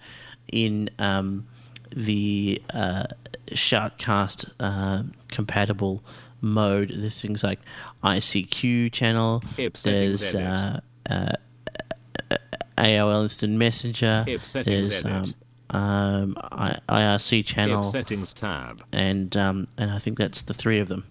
[0.52, 1.46] in um,
[1.90, 3.04] the uh,
[3.48, 6.04] Shoutcast uh, compatible
[6.40, 6.90] mode.
[6.96, 7.60] There's things like
[8.02, 9.44] ICQ channel.
[9.84, 12.38] There's uh, uh,
[12.78, 14.24] AOL Instant Messenger.
[14.66, 15.34] There's um,
[15.70, 18.82] um, I- IRC channel, settings tab.
[18.94, 21.04] and um, and I think that's the three of them.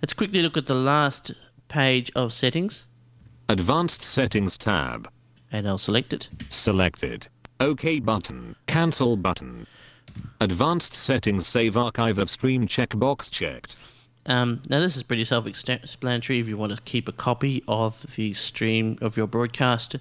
[0.00, 1.32] Let's quickly look at the last
[1.68, 2.86] page of settings,
[3.52, 5.10] Advanced settings tab.
[5.52, 6.30] and I'll select it.
[6.48, 7.28] Selected.
[7.60, 8.56] OK button.
[8.66, 9.66] Cancel button.
[10.40, 13.76] Advanced settings save archive of stream checkbox checked.
[14.24, 16.40] Um, now, this is pretty self explanatory.
[16.40, 19.96] If you want to keep a copy of the stream of your broadcast,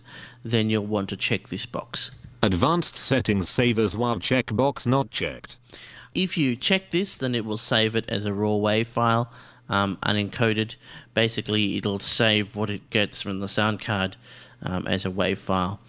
[0.45, 2.09] then you'll want to check this box.
[2.41, 5.57] Advanced settings save as WAV checkbox not checked.
[6.13, 9.29] If you check this, then it will save it as a raw WAV file,
[9.71, 10.75] um, unencoded.
[11.15, 14.17] Basically, it'll save what it gets from the sound card
[14.61, 15.79] um, as a WAV file.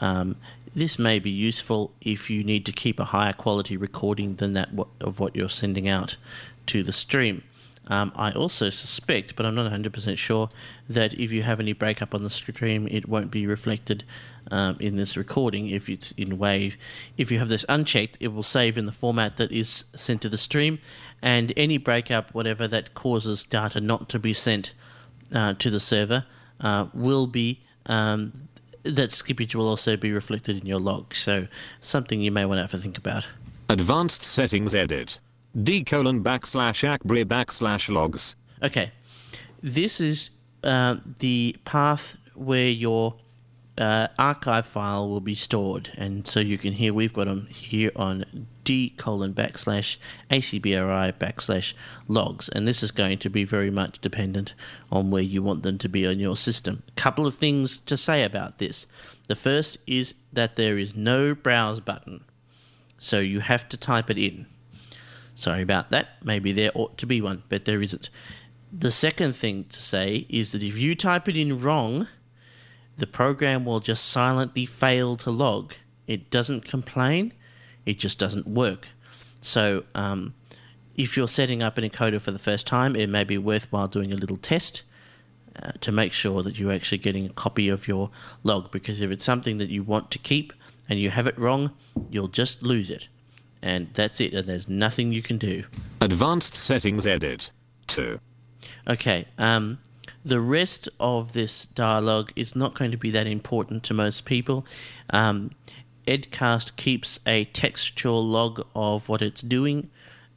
[0.00, 0.36] Um,
[0.74, 4.68] this may be useful if you need to keep a higher quality recording than that
[5.00, 6.16] of what you're sending out
[6.66, 7.42] to the stream.
[7.90, 10.48] Um, I also suspect, but I'm not 100% sure,
[10.88, 14.04] that if you have any breakup on the stream, it won't be reflected
[14.52, 16.76] um, in this recording if it's in WAV.
[17.18, 20.28] If you have this unchecked, it will save in the format that is sent to
[20.28, 20.78] the stream,
[21.20, 24.72] and any breakup, whatever that causes data not to be sent
[25.34, 26.24] uh, to the server,
[26.60, 27.60] uh, will be.
[27.86, 28.32] Um,
[28.82, 31.48] that skippage will also be reflected in your log, so
[31.80, 33.26] something you may want to have a think about.
[33.68, 35.18] Advanced settings edit.
[35.54, 38.36] D colon backslash acbri backslash logs.
[38.62, 38.92] Okay,
[39.60, 40.30] this is
[40.62, 43.16] uh, the path where your
[43.76, 47.90] uh, archive file will be stored, and so you can hear we've got them here
[47.96, 49.96] on d colon backslash
[50.30, 51.74] acbri backslash
[52.06, 54.54] logs, and this is going to be very much dependent
[54.92, 56.84] on where you want them to be on your system.
[56.88, 58.86] A couple of things to say about this.
[59.26, 62.22] The first is that there is no browse button,
[62.98, 64.46] so you have to type it in.
[65.34, 66.22] Sorry about that.
[66.22, 68.10] Maybe there ought to be one, but there isn't.
[68.72, 72.06] The second thing to say is that if you type it in wrong,
[72.96, 75.74] the program will just silently fail to log.
[76.06, 77.32] It doesn't complain,
[77.86, 78.88] it just doesn't work.
[79.40, 80.34] So, um,
[80.96, 84.12] if you're setting up an encoder for the first time, it may be worthwhile doing
[84.12, 84.82] a little test
[85.62, 88.10] uh, to make sure that you're actually getting a copy of your
[88.44, 88.70] log.
[88.70, 90.52] Because if it's something that you want to keep
[90.88, 91.72] and you have it wrong,
[92.10, 93.08] you'll just lose it.
[93.62, 95.64] And that's it, and there's nothing you can do.
[96.00, 97.50] Advanced settings edit.
[97.88, 98.18] 2.
[98.88, 99.78] Okay, um,
[100.24, 104.66] the rest of this dialogue is not going to be that important to most people.
[105.10, 105.50] Um,
[106.06, 109.90] Edcast keeps a textual log of what it's doing,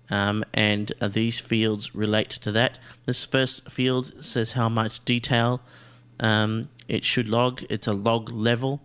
[0.09, 2.79] um, and uh, these fields relate to that.
[3.05, 5.61] This first field says how much detail
[6.19, 7.63] um, it should log.
[7.69, 8.81] It's a log level.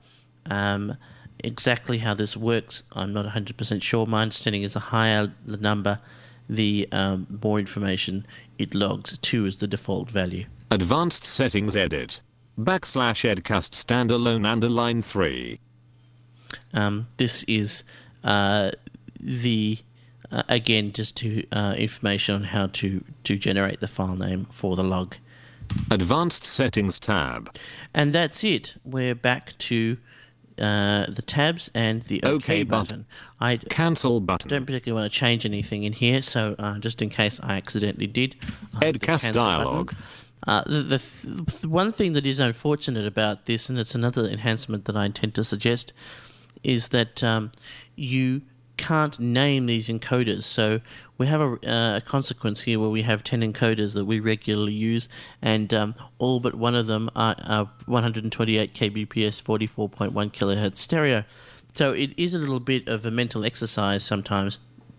[1.45, 4.07] Exactly how this works, I'm not 100% sure.
[4.07, 6.01] My understanding is the higher the number,
[6.49, 8.26] the um, more information
[8.59, 9.16] it logs.
[9.18, 10.47] Two is the default value.
[10.70, 12.20] Advanced settings edit.
[12.59, 15.61] Backslash edcast standalone underline 3.
[16.74, 17.84] Um, this is
[18.24, 18.72] uh,
[19.20, 19.78] the
[20.30, 24.76] uh, again just to uh, information on how to to generate the file name for
[24.76, 25.16] the log,
[25.91, 27.55] Advanced settings tab.
[27.95, 28.76] and that's it.
[28.84, 29.99] We're back to
[30.59, 33.07] uh, the tabs and the OK, OK button.
[33.41, 34.49] I Cancel button.
[34.49, 37.57] I don't particularly want to change anything in here, so uh, just in case I
[37.57, 38.37] accidentally did,
[38.83, 39.93] hit Edcast dialog.
[40.47, 44.25] Uh, the, the, th- the one thing that is unfortunate about this, and it's another
[44.25, 45.93] enhancement that I intend to suggest,
[46.63, 47.51] is that um,
[47.97, 48.43] you
[48.77, 50.45] can't name these encoders.
[50.45, 50.81] So
[51.19, 54.73] we have a, uh, a consequence here where we have 10 encoders that we regularly
[54.73, 55.09] use,
[55.43, 61.25] and um, all but one of them are, are 128 kbps, 44.1 kilohertz stereo.
[61.75, 64.59] So it is a little bit of a mental exercise sometimes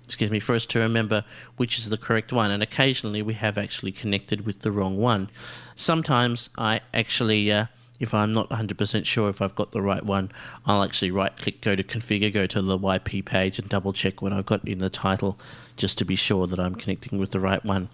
[0.10, 1.24] excuse me, for us to remember
[1.58, 2.50] which is the correct one.
[2.50, 5.30] And occasionally we have actually connected with the wrong one.
[5.76, 7.68] Sometimes I actually, uh,
[8.00, 10.32] if I'm not 100% sure if I've got the right one,
[10.66, 14.20] I'll actually right click, go to configure, go to the YP page, and double check
[14.20, 15.38] what I've got in the title
[15.80, 17.90] just to be sure that I'm connecting with the right one.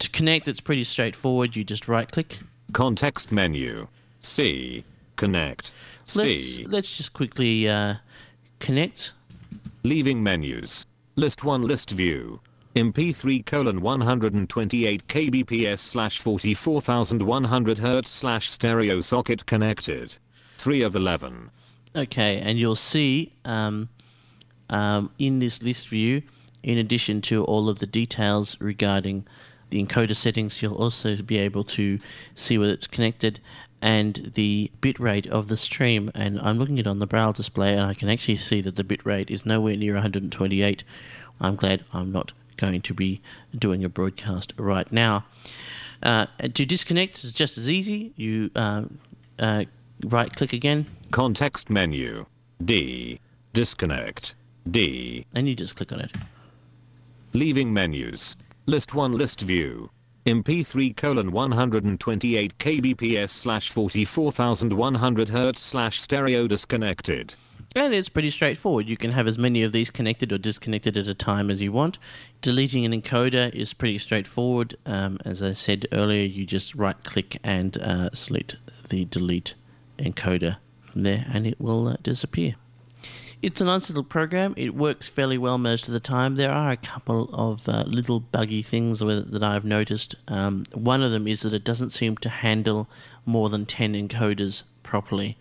[0.00, 1.56] To connect, it's pretty straightforward.
[1.56, 2.40] You just right click.
[2.72, 3.88] Context menu.
[4.20, 4.84] C.
[5.16, 5.72] Connect.
[6.14, 6.66] Let's, C.
[6.68, 7.94] let's just quickly uh,
[8.58, 9.12] connect.
[9.82, 10.84] Leaving menus.
[11.16, 12.40] List 1 list view.
[12.76, 20.16] MP3 colon 128 kbps slash 44100 hertz slash stereo socket connected.
[20.54, 21.50] 3 of 11.
[21.96, 23.88] Okay, and you'll see um,
[24.70, 26.22] um, in this list view,
[26.62, 29.26] in addition to all of the details regarding
[29.70, 31.98] the encoder settings, you'll also be able to
[32.34, 33.40] see whether it's connected
[33.80, 36.10] and the bitrate of the stream.
[36.14, 38.76] And I'm looking at it on the Braille display, and I can actually see that
[38.76, 40.84] the bitrate is nowhere near 128.
[41.40, 43.20] I'm glad I'm not going to be
[43.56, 45.24] doing a broadcast right now.
[46.02, 48.12] Uh, to disconnect is just as easy.
[48.16, 48.84] You uh,
[49.38, 49.64] uh,
[50.04, 52.26] right click again, Context menu.
[52.62, 53.20] D.
[53.52, 54.34] Disconnect.
[54.68, 55.24] D.
[55.34, 56.12] and you just click on it.
[57.34, 58.36] Leaving menus.
[58.64, 59.90] List 1 list view.
[60.24, 67.34] MP3 colon 128 kbps slash 44100 hertz slash stereo disconnected.
[67.76, 68.86] And it's pretty straightforward.
[68.86, 71.70] You can have as many of these connected or disconnected at a time as you
[71.70, 71.98] want.
[72.40, 74.74] Deleting an encoder is pretty straightforward.
[74.86, 78.56] Um, as I said earlier, you just right click and uh, select
[78.88, 79.54] the delete
[79.98, 80.56] encoder
[80.86, 82.56] from there, and it will uh, disappear.
[83.40, 84.52] It's a nice little program.
[84.56, 86.34] It works fairly well most of the time.
[86.34, 90.16] There are a couple of uh, little buggy things with- that I've noticed.
[90.26, 92.88] Um, one of them is that it doesn't seem to handle
[93.24, 95.36] more than 10 encoders properly.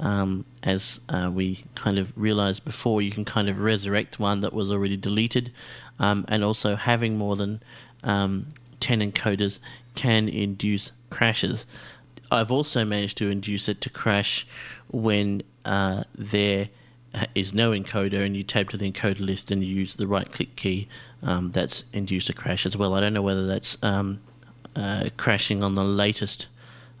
[0.00, 4.52] Um, as uh, we kind of realized before, you can kind of resurrect one that
[4.52, 5.52] was already deleted,
[6.00, 7.62] um, and also having more than
[8.02, 8.48] um,
[8.80, 9.60] 10 encoders
[9.94, 11.64] can induce crashes.
[12.30, 14.46] I've also managed to induce it to crash
[14.90, 16.68] when uh, there
[17.34, 20.30] is no encoder and you tab to the encoder list and you use the right
[20.30, 20.88] click key.
[21.22, 22.94] Um, that's induced a crash as well.
[22.94, 24.20] I don't know whether that's um,
[24.74, 26.48] uh, crashing on the latest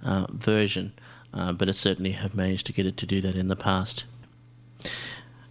[0.04, 0.92] uh, version,
[1.34, 4.04] uh, but I certainly have managed to get it to do that in the past.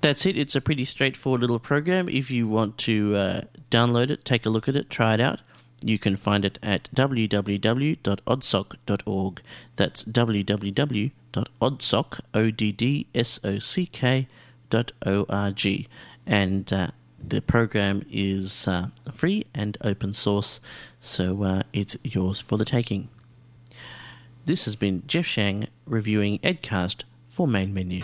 [0.02, 0.38] That's it.
[0.38, 2.08] It's a pretty straightforward little program.
[2.10, 3.42] If you want to uh,
[3.72, 5.42] download it, take a look at it, try it out,
[5.84, 9.42] you can find it at www.oddsock.org.
[9.76, 10.06] That's
[14.76, 15.88] www.oddsock.org.
[16.28, 16.88] And uh,
[17.20, 20.60] the program is uh, free and open source,
[21.00, 23.10] so uh, it's yours for the taking.
[24.46, 28.04] This has been Jeff Shang reviewing Edcast for Main Menu.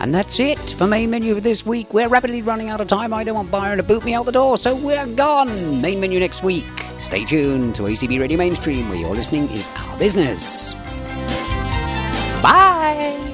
[0.00, 1.92] And that's it for main menu this week.
[1.92, 3.12] We're rapidly running out of time.
[3.12, 5.80] I don't want Byron to boot me out the door, so we're gone.
[5.80, 6.62] Main menu next week.
[7.00, 10.74] Stay tuned to ACB Radio Mainstream, where your listening is our business.
[12.40, 13.27] Bye.